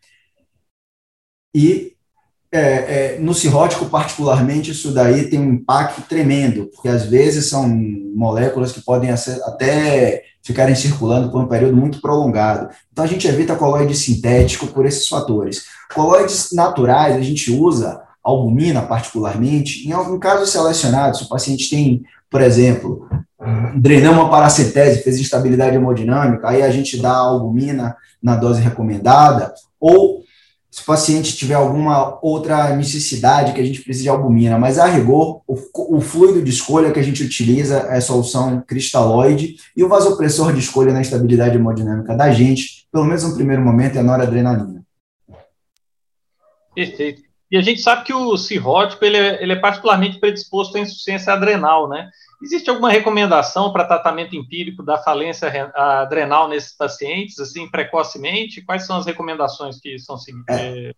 E 1.56 1.96
é, 2.50 2.60
é, 2.60 3.18
no 3.20 3.34
cirrótico, 3.34 3.86
particularmente, 3.86 4.70
isso 4.70 4.92
daí 4.92 5.28
tem 5.28 5.38
um 5.38 5.52
impacto 5.52 6.02
tremendo, 6.08 6.70
porque 6.74 6.88
às 6.88 7.04
vezes 7.04 7.48
são 7.48 7.68
moléculas 8.14 8.72
que 8.72 8.80
podem 8.80 9.10
até 9.10 10.22
ficarem 10.42 10.74
circulando 10.74 11.30
por 11.30 11.42
um 11.42 11.46
período 11.46 11.76
muito 11.76 12.00
prolongado. 12.00 12.70
Então, 12.90 13.04
a 13.04 13.08
gente 13.08 13.28
evita 13.28 13.54
colóide 13.54 13.94
sintético 13.94 14.66
por 14.68 14.86
esses 14.86 15.06
fatores. 15.06 15.64
Colóides 15.94 16.50
naturais, 16.52 17.16
a 17.16 17.20
gente 17.20 17.50
usa 17.50 18.00
albumina, 18.24 18.82
particularmente, 18.82 19.86
em 19.86 19.92
algum 19.92 20.18
caso 20.18 20.46
selecionado, 20.46 21.16
se 21.16 21.24
o 21.24 21.28
paciente 21.28 21.68
tem, 21.68 22.02
por 22.30 22.40
exemplo, 22.40 23.08
drenamos 23.76 24.20
uma 24.20 24.30
paracetese, 24.30 25.02
fez 25.02 25.18
instabilidade 25.18 25.76
hemodinâmica, 25.76 26.48
aí 26.48 26.62
a 26.62 26.70
gente 26.70 26.96
dá 26.96 27.14
albumina 27.14 27.96
na 28.22 28.36
dose 28.36 28.60
recomendada, 28.60 29.54
ou 29.80 30.22
se 30.78 30.82
o 30.82 30.86
paciente 30.86 31.36
tiver 31.36 31.54
alguma 31.54 32.18
outra 32.22 32.74
necessidade 32.76 33.52
que 33.52 33.60
a 33.60 33.64
gente 33.64 33.82
precise 33.82 34.04
de 34.04 34.08
albumina, 34.08 34.58
mas 34.58 34.78
a 34.78 34.86
rigor, 34.86 35.42
o, 35.46 35.58
o 35.96 36.00
fluido 36.00 36.40
de 36.40 36.50
escolha 36.50 36.92
que 36.92 37.00
a 37.00 37.02
gente 37.02 37.22
utiliza 37.24 37.78
é 37.90 37.96
a 37.96 38.00
solução 38.00 38.62
cristalóide 38.64 39.56
e 39.76 39.82
o 39.82 39.88
vasopressor 39.88 40.52
de 40.52 40.60
escolha 40.60 40.92
na 40.92 41.00
estabilidade 41.00 41.56
hemodinâmica 41.56 42.14
da 42.14 42.30
gente, 42.30 42.86
pelo 42.92 43.04
menos 43.04 43.24
no 43.24 43.34
primeiro 43.34 43.60
momento, 43.62 43.96
é 43.96 44.00
a 44.00 44.04
noradrenalina. 44.04 44.84
Perfeito. 46.74 47.27
E 47.50 47.56
a 47.56 47.62
gente 47.62 47.80
sabe 47.80 48.04
que 48.04 48.12
o 48.12 48.36
cirrótico 48.36 49.04
ele 49.04 49.16
é, 49.16 49.42
ele 49.42 49.52
é 49.52 49.56
particularmente 49.56 50.18
predisposto 50.18 50.76
à 50.76 50.80
insuficiência 50.80 51.32
adrenal, 51.32 51.88
né? 51.88 52.10
Existe 52.42 52.68
alguma 52.68 52.90
recomendação 52.90 53.72
para 53.72 53.86
tratamento 53.86 54.36
empírico 54.36 54.82
da 54.82 54.98
falência 54.98 55.72
adrenal 55.74 56.48
nesses 56.48 56.76
pacientes, 56.76 57.38
assim, 57.38 57.68
precocemente? 57.68 58.62
Quais 58.62 58.86
são 58.86 58.96
as 58.96 59.06
recomendações 59.06 59.80
que 59.80 59.98
são 59.98 60.16
seguidas? 60.16 60.56
É. 60.56 60.92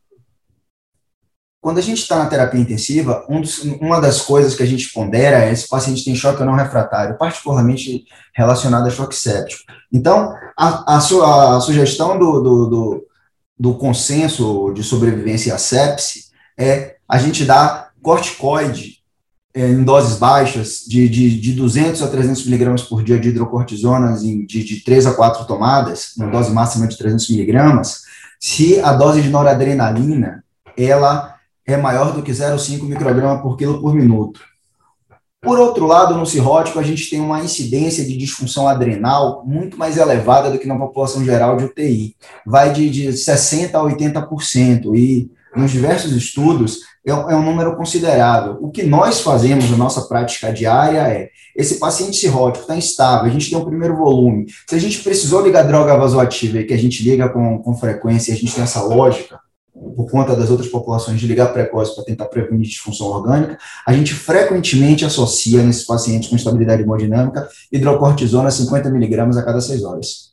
Quando 1.63 1.79
a 1.79 1.83
gente 1.83 1.99
está 1.99 2.19
na 2.19 2.27
terapia 2.27 2.61
intensiva, 2.61 3.25
um 3.29 3.41
dos, 3.41 3.59
uma 3.59 4.01
das 4.01 4.23
coisas 4.23 4.55
que 4.55 4.63
a 4.63 4.67
gente 4.67 4.91
pondera 4.93 5.39
é 5.39 5.55
se 5.55 5.67
o 5.67 5.69
paciente 5.69 6.05
tem 6.05 6.15
choque 6.15 6.41
ou 6.41 6.47
não 6.47 6.55
refratário, 6.55 7.19
particularmente 7.19 8.05
relacionado 8.35 8.87
a 8.87 8.91
choque 8.91 9.15
séptico. 9.15 9.63
Então, 9.93 10.35
a, 10.59 10.97
a, 10.97 11.01
su, 11.01 11.23
a 11.23 11.61
sugestão 11.61 12.19
do, 12.19 12.41
do, 12.41 12.67
do, 12.67 13.07
do 13.59 13.75
consenso 13.75 14.73
de 14.73 14.83
sobrevivência 14.83 15.55
à 15.55 15.59
sepse 15.59 16.30
é 16.61 16.97
a 17.09 17.19
gente 17.19 17.45
dar 17.45 17.91
corticoide 18.03 19.01
é, 19.55 19.67
em 19.67 19.83
doses 19.83 20.17
baixas, 20.19 20.85
de, 20.87 21.09
de, 21.09 21.41
de 21.41 21.53
200 21.55 22.03
a 22.03 22.09
300 22.09 22.45
miligramas 22.45 22.83
por 22.83 23.03
dia 23.03 23.19
de 23.19 23.31
hidrocortisonas, 23.31 24.23
em, 24.23 24.45
de, 24.47 24.63
de 24.63 24.85
3 24.85 25.07
a 25.07 25.15
4 25.15 25.45
tomadas, 25.47 26.15
uma 26.17 26.29
dose 26.29 26.53
máxima 26.53 26.87
de 26.87 26.97
300 26.97 27.31
miligramas, 27.31 28.03
se 28.39 28.79
a 28.81 28.93
dose 28.93 29.23
de 29.23 29.29
noradrenalina 29.29 30.45
ela 30.77 31.35
é 31.67 31.77
maior 31.77 32.13
do 32.13 32.23
que 32.23 32.31
0,5 32.31 32.85
micrograma 32.85 33.43
por 33.43 33.57
quilo 33.57 33.81
por 33.81 33.95
minuto. 33.95 34.41
Por 35.43 35.59
outro 35.59 35.87
lado, 35.87 36.15
no 36.15 36.27
cirrótico, 36.27 36.79
a 36.79 36.83
gente 36.83 37.09
tem 37.09 37.19
uma 37.19 37.43
incidência 37.43 38.05
de 38.05 38.17
disfunção 38.17 38.69
adrenal 38.69 39.43
muito 39.47 39.79
mais 39.79 39.97
elevada 39.97 40.51
do 40.51 40.59
que 40.59 40.69
na 40.69 40.77
população 40.77 41.25
geral 41.25 41.57
de 41.57 41.65
UTI. 41.65 42.15
Vai 42.47 42.73
de, 42.73 42.91
de 42.91 43.09
60% 43.09 43.75
a 43.75 43.81
80%. 43.81 44.95
E 44.95 45.31
nos 45.57 45.71
diversos 45.71 46.13
estudos, 46.13 46.81
é, 47.07 47.11
é 47.11 47.15
um 47.15 47.45
número 47.45 47.77
considerável. 47.77 48.59
O 48.61 48.71
que 48.71 48.83
nós 48.83 49.21
fazemos 49.21 49.71
na 49.71 49.77
nossa 49.77 50.03
prática 50.03 50.53
diária 50.53 51.01
é, 51.01 51.31
esse 51.57 51.79
paciente 51.79 52.17
cirrótico 52.17 52.63
está 52.63 52.77
instável, 52.77 53.27
a 53.27 53.33
gente 53.33 53.51
tem 53.51 53.59
o 53.59 53.63
um 53.63 53.67
primeiro 53.67 53.97
volume, 53.97 54.47
se 54.69 54.75
a 54.75 54.79
gente 54.79 55.01
precisou 55.01 55.43
ligar 55.43 55.65
droga 55.65 55.97
vasoativa 55.97 56.63
que 56.63 56.75
a 56.75 56.79
gente 56.79 57.03
liga 57.03 57.29
com, 57.29 57.59
com 57.59 57.77
frequência, 57.77 58.33
a 58.33 58.37
gente 58.37 58.55
tem 58.55 58.63
essa 58.63 58.83
lógica, 58.83 59.41
por 59.73 60.11
conta 60.11 60.37
das 60.37 60.51
outras 60.51 60.69
populações 60.69 61.19
de 61.19 61.27
ligar 61.27 61.53
precoce 61.53 61.95
para 61.95 62.05
tentar 62.05 62.27
prevenir 62.27 62.69
disfunção 62.69 63.07
orgânica, 63.07 63.59
a 63.87 63.93
gente 63.93 64.13
frequentemente 64.13 65.05
associa 65.05 65.63
nesses 65.63 65.85
pacientes 65.85 66.29
com 66.29 66.37
estabilidade 66.37 66.83
hemodinâmica 66.83 67.49
hidrocortisona 67.73 68.51
50 68.51 68.91
miligramas 68.91 69.37
a 69.37 69.43
cada 69.43 69.61
6 69.61 69.85
horas. 69.85 70.30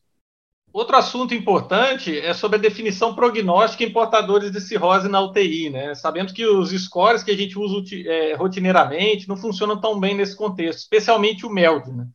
Outro 0.77 0.95
assunto 0.95 1.33
importante 1.33 2.19
é 2.19 2.35
sobre 2.35 2.59
a 2.59 2.61
definição 2.61 3.15
prognóstica 3.15 3.83
em 3.83 3.89
portadores 3.89 4.51
de 4.51 4.61
cirrose 4.61 5.07
na 5.07 5.19
UTI. 5.19 5.71
Né? 5.71 5.95
Sabemos 5.95 6.31
que 6.31 6.45
os 6.45 6.69
scores 6.69 7.23
que 7.23 7.31
a 7.31 7.35
gente 7.35 7.57
usa 7.57 7.83
é, 8.05 8.35
rotineiramente 8.35 9.27
não 9.27 9.35
funcionam 9.35 9.81
tão 9.81 9.99
bem 9.99 10.13
nesse 10.13 10.37
contexto, 10.37 10.77
especialmente 10.77 11.47
o 11.47 11.49
MELD. 11.49 11.91
Né? 11.91 12.05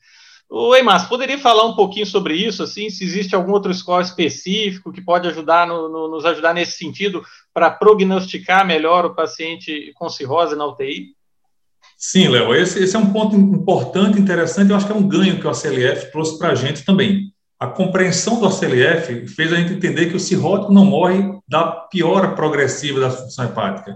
O 0.49 0.77
Eimas, 0.77 1.07
poderia 1.07 1.37
falar 1.41 1.67
um 1.67 1.75
pouquinho 1.75 2.07
sobre 2.07 2.37
isso, 2.37 2.63
assim, 2.63 2.89
se 2.89 3.03
existe 3.03 3.35
algum 3.35 3.51
outro 3.51 3.75
score 3.75 4.05
específico 4.05 4.93
que 4.93 5.03
pode 5.03 5.27
ajudar 5.27 5.67
no, 5.67 5.89
no, 5.89 6.09
nos 6.09 6.25
ajudar 6.25 6.55
nesse 6.55 6.79
sentido 6.79 7.21
para 7.53 7.69
prognosticar 7.69 8.65
melhor 8.65 9.05
o 9.05 9.15
paciente 9.17 9.91
com 9.97 10.09
cirrose 10.09 10.55
na 10.55 10.67
UTI? 10.67 11.17
Sim, 11.99 12.29
Léo, 12.29 12.55
esse, 12.55 12.81
esse, 12.81 12.95
é 12.95 12.99
um 13.01 13.13
ponto 13.13 13.35
importante, 13.35 14.21
interessante, 14.21 14.71
eu 14.71 14.77
acho 14.77 14.87
que 14.87 14.93
é 14.93 14.95
um 14.95 15.09
ganho 15.09 15.41
que 15.41 15.47
o 15.49 15.51
ACLF 15.51 16.13
trouxe 16.13 16.39
para 16.39 16.51
a 16.51 16.55
gente 16.55 16.85
também 16.85 17.32
a 17.63 17.69
compreensão 17.69 18.41
do 18.41 18.47
ACLF 18.47 19.29
fez 19.29 19.53
a 19.53 19.57
gente 19.57 19.75
entender 19.75 20.07
que 20.07 20.17
o 20.17 20.21
cirrótico 20.21 20.73
não 20.73 20.85
morre 20.85 21.33
da 21.47 21.71
piora 21.71 22.33
progressiva 22.33 22.99
da 22.99 23.09
função 23.09 23.45
hepática. 23.45 23.95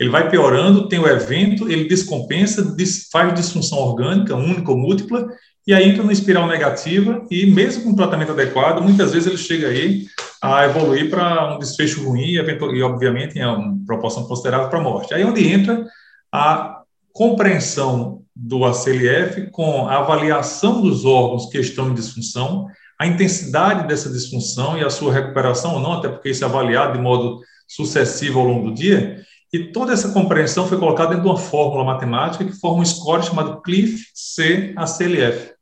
Ele 0.00 0.10
vai 0.10 0.28
piorando, 0.28 0.88
tem 0.88 0.98
o 0.98 1.06
evento, 1.06 1.70
ele 1.70 1.86
descompensa, 1.86 2.76
faz 3.12 3.32
disfunção 3.32 3.78
orgânica, 3.78 4.34
única 4.34 4.68
ou 4.68 4.76
múltipla, 4.76 5.28
e 5.64 5.72
aí 5.72 5.88
entra 5.88 6.02
numa 6.02 6.12
espiral 6.12 6.48
negativa, 6.48 7.24
e 7.30 7.46
mesmo 7.46 7.84
com 7.84 7.90
um 7.90 7.94
tratamento 7.94 8.32
adequado, 8.32 8.82
muitas 8.82 9.12
vezes 9.12 9.28
ele 9.28 9.38
chega 9.38 9.68
aí 9.68 10.06
a 10.42 10.64
evoluir 10.64 11.08
para 11.08 11.54
um 11.54 11.60
desfecho 11.60 12.02
ruim 12.04 12.32
e, 12.32 12.82
obviamente, 12.82 13.38
em 13.38 13.46
uma 13.46 13.78
proporção 13.86 14.24
considerável 14.24 14.68
para 14.68 14.80
a 14.80 14.82
morte. 14.82 15.14
Aí 15.14 15.22
é 15.22 15.26
onde 15.26 15.46
entra 15.46 15.86
a 16.32 16.80
compreensão 17.12 18.22
do 18.34 18.64
ACLF 18.64 19.52
com 19.52 19.86
a 19.86 19.98
avaliação 19.98 20.82
dos 20.82 21.04
órgãos 21.04 21.46
que 21.46 21.58
estão 21.58 21.90
em 21.90 21.94
disfunção, 21.94 22.66
a 23.04 23.06
intensidade 23.06 23.86
dessa 23.86 24.08
disfunção 24.10 24.78
e 24.78 24.84
a 24.84 24.88
sua 24.88 25.12
recuperação 25.12 25.74
ou 25.74 25.80
não, 25.80 25.92
até 25.92 26.08
porque 26.08 26.30
isso 26.30 26.42
é 26.42 26.46
avaliado 26.46 26.94
de 26.94 27.02
modo 27.02 27.40
sucessivo 27.68 28.40
ao 28.40 28.46
longo 28.46 28.70
do 28.70 28.74
dia, 28.74 29.22
e 29.52 29.72
toda 29.72 29.92
essa 29.92 30.08
compreensão 30.08 30.66
foi 30.66 30.78
colocada 30.78 31.10
dentro 31.10 31.24
de 31.24 31.28
uma 31.28 31.36
fórmula 31.36 31.84
matemática 31.84 32.44
que 32.44 32.58
forma 32.58 32.80
um 32.80 32.84
score 32.84 33.22
chamado 33.22 33.60
CLIF-C-ACLF. 33.60 35.52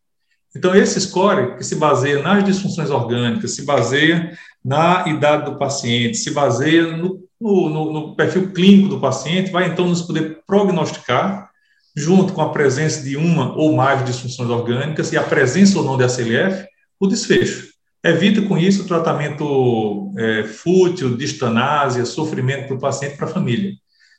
Então, 0.55 0.74
esse 0.74 1.00
score, 1.00 1.57
que 1.57 1.64
se 1.64 1.74
baseia 1.74 2.22
nas 2.22 2.44
disfunções 2.44 2.90
orgânicas, 2.90 3.57
se 3.57 3.64
baseia 3.64 4.38
na 4.64 5.05
idade 5.09 5.50
do 5.50 5.59
paciente, 5.59 6.18
se 6.18 6.31
baseia 6.31 6.96
no, 6.96 7.28
no, 7.40 7.92
no 7.92 8.14
perfil 8.14 8.52
clínico 8.52 8.88
do 8.88 9.00
paciente, 9.00 9.50
vai 9.50 9.66
então 9.66 9.88
nos 9.88 10.02
poder 10.02 10.42
prognosticar, 10.46 11.50
junto 11.96 12.33
com 12.33 12.40
a 12.40 12.50
presença 12.50 13.02
de 13.02 13.16
uma 13.16 13.52
ou 13.57 13.74
mais 13.74 14.05
disfunções 14.05 14.48
orgânicas 14.48 15.12
e 15.12 15.18
a 15.18 15.22
presença 15.22 15.78
ou 15.78 15.85
não 15.85 15.96
de 15.96 16.05
ACLF, 16.05 16.71
o 17.04 17.08
desfecho. 17.08 17.72
Evita 18.04 18.42
com 18.42 18.58
isso 18.58 18.82
o 18.82 18.86
tratamento 18.86 20.12
é, 20.18 20.44
fútil, 20.44 21.16
distanásia, 21.16 22.04
sofrimento 22.04 22.66
para 22.66 22.76
o 22.76 22.80
paciente 22.80 23.14
e 23.14 23.16
para 23.16 23.26
a 23.26 23.32
família. 23.32 23.72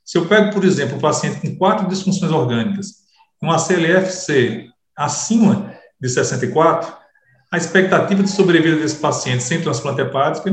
Se 0.05 0.17
eu 0.17 0.25
pego, 0.25 0.53
por 0.53 0.63
exemplo, 0.63 0.97
um 0.97 1.01
paciente 1.01 1.39
com 1.39 1.55
quatro 1.55 1.87
disfunções 1.87 2.31
orgânicas, 2.31 2.87
uma 3.41 3.57
CLFC 3.57 4.67
acima 4.95 5.73
de 5.99 6.09
64, 6.09 6.93
a 7.51 7.57
expectativa 7.57 8.23
de 8.23 8.29
sobrevida 8.29 8.77
desse 8.77 8.97
paciente 8.97 9.43
sem 9.43 9.61
transplante 9.61 10.01
hepático 10.01 10.49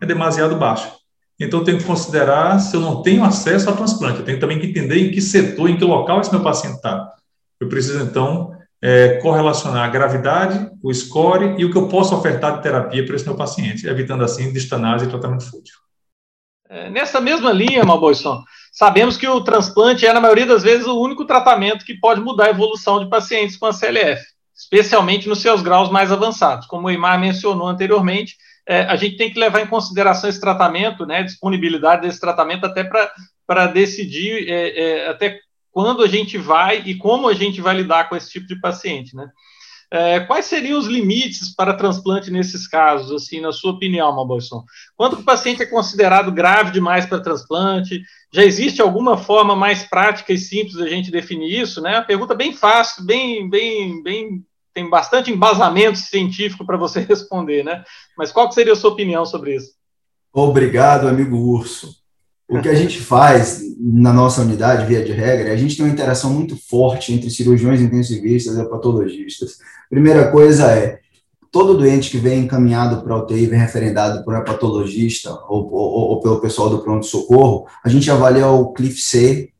é 0.00 0.06
demasiado 0.06 0.56
baixa. 0.56 0.92
Então, 1.40 1.60
eu 1.60 1.64
tenho 1.64 1.78
que 1.78 1.84
considerar 1.84 2.58
se 2.58 2.74
eu 2.74 2.80
não 2.80 3.02
tenho 3.02 3.22
acesso 3.22 3.68
ao 3.68 3.76
transplante. 3.76 4.18
Eu 4.18 4.24
tenho 4.24 4.40
também 4.40 4.58
que 4.58 4.66
entender 4.66 4.98
em 4.98 5.10
que 5.10 5.20
setor, 5.20 5.68
em 5.68 5.76
que 5.76 5.84
local 5.84 6.20
esse 6.20 6.32
meu 6.32 6.42
paciente 6.42 6.76
está. 6.76 7.12
Eu 7.60 7.68
preciso, 7.68 8.02
então, 8.02 8.57
é, 8.80 9.14
correlacionar 9.20 9.84
a 9.84 9.90
gravidade, 9.90 10.70
o 10.82 10.92
score 10.92 11.56
e 11.58 11.64
o 11.64 11.70
que 11.70 11.78
eu 11.78 11.88
posso 11.88 12.14
ofertar 12.14 12.56
de 12.56 12.62
terapia 12.62 13.04
para 13.04 13.16
esse 13.16 13.24
meu 13.24 13.36
paciente, 13.36 13.86
evitando 13.86 14.24
assim 14.24 14.52
distanase 14.52 15.04
e 15.04 15.08
tratamento 15.08 15.50
fútil. 15.50 15.74
É, 16.70 16.90
nessa 16.90 17.20
mesma 17.20 17.50
linha, 17.50 17.84
Malboisson, 17.84 18.42
sabemos 18.72 19.16
que 19.16 19.26
o 19.26 19.40
transplante 19.42 20.06
é, 20.06 20.12
na 20.12 20.20
maioria 20.20 20.46
das 20.46 20.62
vezes, 20.62 20.86
o 20.86 21.00
único 21.00 21.24
tratamento 21.24 21.84
que 21.84 21.98
pode 21.98 22.20
mudar 22.20 22.46
a 22.46 22.50
evolução 22.50 23.02
de 23.02 23.08
pacientes 23.08 23.56
com 23.56 23.66
a 23.66 23.72
CLF, 23.72 24.22
especialmente 24.54 25.28
nos 25.28 25.40
seus 25.40 25.62
graus 25.62 25.90
mais 25.90 26.12
avançados. 26.12 26.66
Como 26.66 26.86
o 26.86 26.90
Imar 26.90 27.18
mencionou 27.18 27.66
anteriormente, 27.66 28.36
é, 28.68 28.82
a 28.82 28.96
gente 28.96 29.16
tem 29.16 29.32
que 29.32 29.40
levar 29.40 29.62
em 29.62 29.66
consideração 29.66 30.28
esse 30.28 30.40
tratamento, 30.40 31.06
né, 31.06 31.22
disponibilidade 31.22 32.02
desse 32.02 32.20
tratamento 32.20 32.66
até 32.66 32.84
para 33.46 33.66
decidir 33.68 34.46
é, 34.46 34.78
é, 34.78 35.08
até 35.08 35.40
quando 35.70 36.02
a 36.02 36.08
gente 36.08 36.38
vai 36.38 36.82
e 36.84 36.94
como 36.96 37.28
a 37.28 37.34
gente 37.34 37.60
vai 37.60 37.76
lidar 37.76 38.08
com 38.08 38.16
esse 38.16 38.30
tipo 38.30 38.46
de 38.46 38.60
paciente, 38.60 39.14
né? 39.14 39.28
É, 39.90 40.20
quais 40.20 40.44
seriam 40.44 40.78
os 40.78 40.86
limites 40.86 41.54
para 41.54 41.72
transplante 41.72 42.30
nesses 42.30 42.68
casos, 42.68 43.10
assim, 43.10 43.40
na 43.40 43.52
sua 43.52 43.72
opinião, 43.72 44.14
Malboisson? 44.14 44.62
Quando 44.94 45.14
o 45.14 45.24
paciente 45.24 45.62
é 45.62 45.66
considerado 45.66 46.30
grave 46.30 46.72
demais 46.72 47.06
para 47.06 47.20
transplante? 47.20 48.02
Já 48.30 48.44
existe 48.44 48.82
alguma 48.82 49.16
forma 49.16 49.56
mais 49.56 49.84
prática 49.84 50.30
e 50.32 50.38
simples 50.38 50.76
da 50.76 50.86
gente 50.86 51.10
definir 51.10 51.62
isso, 51.62 51.80
né? 51.80 51.96
A 51.96 52.02
pergunta 52.02 52.34
bem 52.34 52.52
fácil, 52.52 53.02
bem, 53.02 53.48
bem, 53.48 54.02
bem, 54.02 54.44
tem 54.74 54.90
bastante 54.90 55.30
embasamento 55.30 55.98
científico 55.98 56.66
para 56.66 56.76
você 56.76 57.00
responder, 57.08 57.64
né? 57.64 57.82
Mas 58.16 58.30
qual 58.30 58.52
seria 58.52 58.74
a 58.74 58.76
sua 58.76 58.90
opinião 58.90 59.24
sobre 59.24 59.56
isso? 59.56 59.72
Obrigado, 60.30 61.08
amigo 61.08 61.36
Urso. 61.36 61.97
O 62.48 62.62
que 62.62 62.68
a 62.68 62.74
gente 62.74 62.98
faz 63.00 63.60
na 63.78 64.12
nossa 64.12 64.40
unidade, 64.40 64.86
via 64.86 65.04
de 65.04 65.12
regra, 65.12 65.50
é 65.50 65.52
a 65.52 65.56
gente 65.56 65.76
tem 65.76 65.84
uma 65.84 65.92
interação 65.92 66.32
muito 66.32 66.56
forte 66.56 67.12
entre 67.12 67.30
cirurgiões 67.30 67.80
intensivistas 67.80 68.56
e 68.56 68.64
patologistas. 68.64 69.58
Primeira 69.90 70.30
coisa 70.30 70.72
é, 70.72 70.98
todo 71.52 71.76
doente 71.76 72.10
que 72.10 72.16
vem 72.16 72.44
encaminhado 72.44 73.02
para 73.02 73.14
a 73.14 73.18
UTI, 73.18 73.46
vem 73.46 73.60
referendado 73.60 74.24
por 74.24 74.34
um 74.34 74.38
hepatologista 74.38 75.30
ou, 75.48 75.70
ou, 75.72 76.10
ou 76.10 76.20
pelo 76.20 76.40
pessoal 76.40 76.70
do 76.70 76.80
pronto-socorro, 76.80 77.66
a 77.84 77.88
gente 77.88 78.10
avalia 78.10 78.48
o 78.48 78.72
CLIF 78.72 78.98
C 78.98 79.50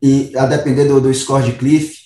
e, 0.00 0.32
a 0.36 0.46
depender 0.46 0.84
do, 0.84 1.00
do 1.00 1.12
score 1.12 1.44
de 1.44 1.52
CLIF, 1.52 1.96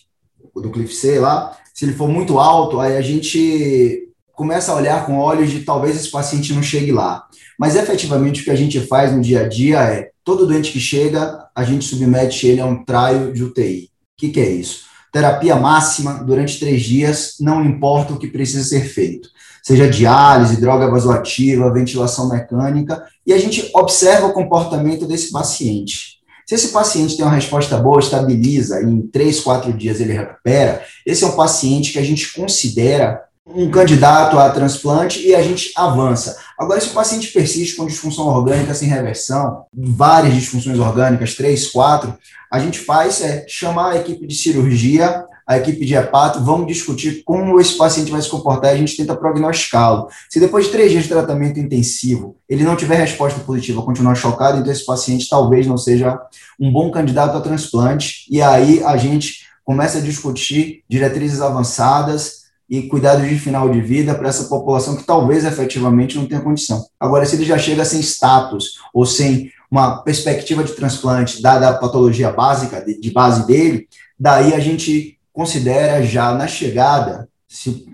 do 0.55 0.71
CLIF 0.71 0.95
C 0.95 1.19
lá, 1.19 1.57
se 1.75 1.85
ele 1.85 1.93
for 1.93 2.09
muito 2.09 2.39
alto, 2.39 2.81
aí 2.81 2.97
a 2.97 3.03
gente 3.03 4.08
começa 4.39 4.71
a 4.71 4.77
olhar 4.77 5.05
com 5.05 5.19
olhos 5.19 5.51
de 5.51 5.65
talvez 5.65 5.97
esse 5.97 6.13
paciente 6.13 6.55
não 6.55 6.63
chegue 6.63 6.93
lá. 6.93 7.27
Mas 7.59 7.75
efetivamente 7.75 8.41
o 8.41 8.45
que 8.45 8.53
a 8.53 8.57
gente 8.57 8.79
faz 8.87 9.13
no 9.13 9.21
dia 9.21 9.41
a 9.41 9.49
dia 9.49 9.81
é, 9.81 10.11
todo 10.25 10.47
doente 10.47 10.71
que 10.71 10.79
chega, 10.79 11.45
a 11.53 11.65
gente 11.65 11.85
submete 11.85 12.47
ele 12.47 12.61
a 12.61 12.67
um 12.67 12.85
traio 12.85 13.33
de 13.33 13.43
UTI. 13.43 13.87
O 13.87 13.89
que, 14.17 14.29
que 14.29 14.39
é 14.39 14.49
isso? 14.49 14.85
Terapia 15.13 15.57
máxima 15.57 16.23
durante 16.23 16.61
três 16.61 16.83
dias, 16.83 17.35
não 17.41 17.65
importa 17.65 18.13
o 18.13 18.17
que 18.17 18.29
precisa 18.29 18.63
ser 18.63 18.83
feito. 18.83 19.29
Seja 19.61 19.91
diálise, 19.91 20.61
droga 20.61 20.89
vasoativa, 20.89 21.75
ventilação 21.75 22.29
mecânica, 22.29 23.05
e 23.27 23.33
a 23.33 23.39
gente 23.39 23.69
observa 23.75 24.29
o 24.29 24.33
comportamento 24.33 25.05
desse 25.05 25.33
paciente. 25.33 26.19
Se 26.47 26.55
esse 26.55 26.69
paciente 26.69 27.17
tem 27.17 27.27
uma 27.27 27.35
resposta 27.35 27.77
boa, 27.77 27.99
estabiliza, 27.99 28.81
e 28.81 28.85
em 28.85 29.03
três, 29.03 29.41
quatro 29.41 29.73
dias 29.73 30.01
ele 30.01 30.13
recupera, 30.13 30.85
esse 31.05 31.25
é 31.25 31.27
um 31.27 31.35
paciente 31.35 31.93
que 31.93 31.99
a 31.99 32.05
gente 32.05 32.33
considera 32.33 33.28
um 33.55 33.71
candidato 33.71 34.39
a 34.39 34.51
transplante 34.51 35.27
e 35.27 35.35
a 35.35 35.43
gente 35.43 35.73
avança. 35.77 36.39
Agora, 36.59 36.81
se 36.81 36.89
o 36.89 36.93
paciente 36.93 37.29
persiste 37.29 37.77
com 37.77 37.87
disfunção 37.87 38.27
orgânica 38.27 38.75
sem 38.75 38.89
reversão, 38.89 39.65
várias 39.73 40.35
disfunções 40.35 40.79
orgânicas, 40.79 41.35
três, 41.35 41.71
quatro, 41.71 42.17
a 42.51 42.59
gente 42.59 42.79
faz 42.79 43.21
é 43.23 43.45
chamar 43.49 43.93
a 43.93 43.97
equipe 43.97 44.27
de 44.27 44.35
cirurgia, 44.35 45.25
a 45.47 45.57
equipe 45.57 45.87
de 45.87 45.95
hepato, 45.95 46.45
vamos 46.45 46.67
discutir 46.67 47.23
como 47.25 47.59
esse 47.59 47.75
paciente 47.79 48.11
vai 48.11 48.21
se 48.21 48.29
comportar 48.29 48.73
e 48.73 48.75
a 48.75 48.79
gente 48.79 48.97
tenta 48.97 49.17
prognosticá-lo. 49.17 50.09
Se 50.29 50.39
depois 50.39 50.67
de 50.67 50.73
três 50.73 50.91
dias 50.91 51.05
de 51.05 51.09
tratamento 51.09 51.59
intensivo 51.59 52.37
ele 52.47 52.65
não 52.65 52.77
tiver 52.77 52.97
resposta 52.97 53.41
positiva, 53.41 53.83
continuar 53.83 54.15
chocado, 54.15 54.59
então 54.59 54.71
esse 54.71 54.85
paciente 54.85 55.27
talvez 55.29 55.67
não 55.67 55.79
seja 55.79 56.21
um 56.61 56.71
bom 56.71 56.91
candidato 56.91 57.37
a 57.37 57.41
transplante, 57.41 58.27
e 58.31 58.43
aí 58.43 58.83
a 58.85 58.99
gente 58.99 59.47
começa 59.65 59.99
a 59.99 60.03
discutir 60.03 60.83
diretrizes 60.89 61.41
avançadas, 61.41 62.48
e 62.69 62.83
cuidados 62.83 63.27
de 63.27 63.39
final 63.39 63.71
de 63.71 63.81
vida 63.81 64.15
para 64.15 64.29
essa 64.29 64.45
população 64.45 64.97
que 64.97 65.05
talvez 65.05 65.45
efetivamente 65.45 66.17
não 66.17 66.27
tenha 66.27 66.41
condição. 66.41 66.87
Agora, 67.01 67.25
se 67.25 67.37
ele 67.37 67.45
já 67.45 67.57
chega 67.57 67.85
sem 67.85 68.01
status 68.01 68.79
ou 68.93 69.07
sem 69.07 69.51
uma 69.71 70.03
perspectiva 70.03 70.63
de 70.63 70.73
transplante, 70.73 71.41
dada 71.41 71.69
a 71.69 71.75
patologia 71.75 72.31
básica, 72.31 72.85
de, 72.85 73.01
de 73.01 73.11
base 73.11 73.47
dele, 73.47 73.89
daí 74.19 74.55
a 74.55 74.59
gente 74.59 75.19
considera 75.33 76.03
já 76.03 76.35
na 76.35 76.47
chegada, 76.47 77.29
se 77.47 77.87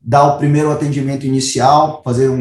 dar 0.00 0.24
o 0.24 0.38
primeiro 0.38 0.70
atendimento 0.70 1.26
inicial, 1.26 2.02
fazer 2.04 2.28
um, 2.28 2.40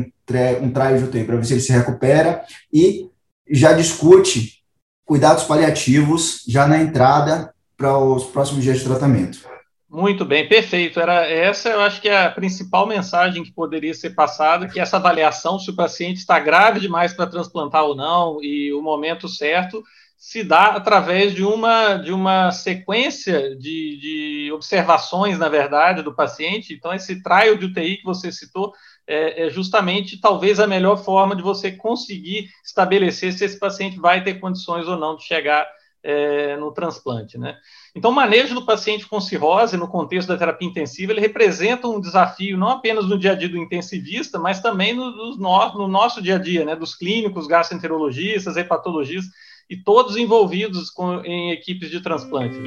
um 0.62 0.98
de 0.98 1.04
UTI 1.04 1.24
para 1.24 1.36
ver 1.38 1.46
se 1.46 1.54
ele 1.54 1.62
se 1.62 1.72
recupera 1.72 2.44
e 2.72 3.10
já 3.50 3.74
discute 3.74 4.62
cuidados 5.06 5.44
paliativos 5.44 6.44
já 6.48 6.68
na 6.68 6.82
entrada 6.82 7.54
para 7.78 7.98
os 7.98 8.26
próximos 8.26 8.64
dias 8.64 8.80
de 8.80 8.86
tratamento. 8.86 9.53
Muito 9.94 10.26
bem, 10.26 10.48
perfeito. 10.50 11.00
Era 11.00 11.30
essa, 11.30 11.70
eu 11.70 11.80
acho 11.82 12.02
que 12.02 12.10
é 12.10 12.26
a 12.26 12.32
principal 12.32 12.88
mensagem 12.88 13.44
que 13.44 13.52
poderia 13.54 13.94
ser 13.94 14.16
passada, 14.16 14.68
que 14.68 14.80
essa 14.80 14.98
avaliação 14.98 15.60
se 15.60 15.70
o 15.70 15.76
paciente 15.76 16.18
está 16.18 16.40
grave 16.40 16.80
demais 16.80 17.14
para 17.14 17.28
transplantar 17.28 17.84
ou 17.84 17.96
não 17.96 18.42
e 18.42 18.74
o 18.74 18.82
momento 18.82 19.30
certo 19.30 19.84
se 20.18 20.44
dá 20.44 20.70
através 20.70 21.36
de 21.36 21.44
uma 21.44 21.98
de 21.98 22.12
uma 22.12 22.50
sequência 22.52 23.56
de, 23.56 24.00
de 24.48 24.52
observações, 24.52 25.38
na 25.38 25.48
verdade, 25.48 26.02
do 26.02 26.16
paciente. 26.16 26.74
Então, 26.74 26.92
esse 26.92 27.22
trial 27.22 27.56
de 27.56 27.66
UTI 27.68 27.98
que 27.98 28.04
você 28.04 28.32
citou 28.32 28.74
é, 29.06 29.46
é 29.46 29.50
justamente 29.52 30.20
talvez 30.20 30.60
a 30.60 30.66
melhor 30.66 30.98
forma 30.98 31.36
de 31.36 31.44
você 31.44 31.72
conseguir 31.72 32.50
estabelecer 32.66 33.32
se 33.32 33.46
esse 33.46 33.60
paciente 33.60 34.00
vai 34.00 34.24
ter 34.24 34.40
condições 34.40 34.88
ou 34.88 34.98
não 34.98 35.16
de 35.16 35.24
chegar 35.24 35.68
é, 36.02 36.58
no 36.58 36.74
transplante, 36.74 37.38
né? 37.38 37.56
Então, 37.96 38.10
o 38.10 38.14
manejo 38.14 38.56
do 38.56 38.66
paciente 38.66 39.06
com 39.06 39.22
cirrose 39.22 39.78
no 39.78 39.88
contexto 39.88 40.28
da 40.28 40.38
terapia 40.38 40.68
intensiva, 40.68 41.12
ele 41.12 41.22
representa 41.22 41.88
um 41.88 42.00
desafio 42.02 42.58
não 42.58 42.70
apenas 42.70 43.08
no 43.08 43.20
dia 43.20 43.34
a 43.34 43.36
dia 43.36 43.48
do 43.48 43.58
intensivista, 43.58 44.40
mas 44.40 44.60
também 44.60 44.94
no, 44.94 45.12
no, 45.12 45.38
no 45.38 45.88
nosso 45.88 46.22
dia 46.22 46.36
a 46.36 46.40
dia, 46.40 46.66
né, 46.66 46.76
dos 46.76 46.96
clínicos, 46.96 47.46
gastroenterologistas, 47.46 48.58
hepatologistas 48.58 49.32
e 49.70 49.78
todos 49.78 50.18
envolvidos 50.18 50.90
com, 50.90 51.24
em 51.24 51.52
equipes 51.52 51.92
de 51.92 52.02
transplante. 52.02 52.58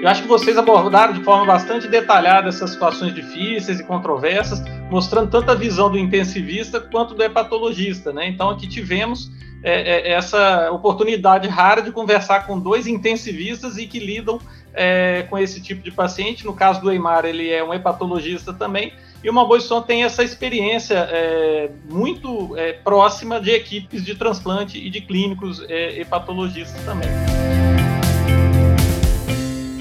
Eu 0.00 0.08
acho 0.08 0.22
que 0.22 0.28
vocês 0.28 0.56
abordaram 0.56 1.12
de 1.12 1.22
forma 1.22 1.44
bastante 1.44 1.86
detalhada 1.86 2.48
essas 2.48 2.70
situações 2.70 3.14
difíceis 3.14 3.80
e 3.80 3.84
controversas, 3.84 4.62
mostrando 4.90 5.30
tanto 5.30 5.50
a 5.50 5.54
visão 5.54 5.90
do 5.90 5.98
intensivista 5.98 6.80
quanto 6.80 7.14
do 7.14 7.22
hepatologista. 7.22 8.10
Né? 8.10 8.26
Então, 8.26 8.48
aqui 8.48 8.66
tivemos 8.66 9.30
é, 9.62 10.08
é, 10.08 10.12
essa 10.12 10.70
oportunidade 10.70 11.46
rara 11.48 11.82
de 11.82 11.92
conversar 11.92 12.46
com 12.46 12.58
dois 12.58 12.86
intensivistas 12.86 13.76
e 13.76 13.86
que 13.86 13.98
lidam 13.98 14.40
é, 14.72 15.26
com 15.28 15.38
esse 15.38 15.60
tipo 15.60 15.82
de 15.82 15.90
paciente. 15.90 16.46
No 16.46 16.54
caso 16.54 16.80
do 16.80 16.90
Eimar, 16.90 17.26
ele 17.26 17.50
é 17.50 17.62
um 17.62 17.74
hepatologista 17.74 18.54
também. 18.54 18.94
E 19.22 19.28
o 19.28 19.34
Malboisson 19.34 19.82
tem 19.82 20.02
essa 20.02 20.24
experiência 20.24 20.96
é, 21.10 21.70
muito 21.90 22.56
é, 22.56 22.72
próxima 22.72 23.38
de 23.38 23.50
equipes 23.50 24.02
de 24.02 24.14
transplante 24.14 24.78
e 24.78 24.88
de 24.88 25.02
clínicos 25.02 25.62
é, 25.68 26.00
hepatologistas 26.00 26.82
também. 26.86 27.10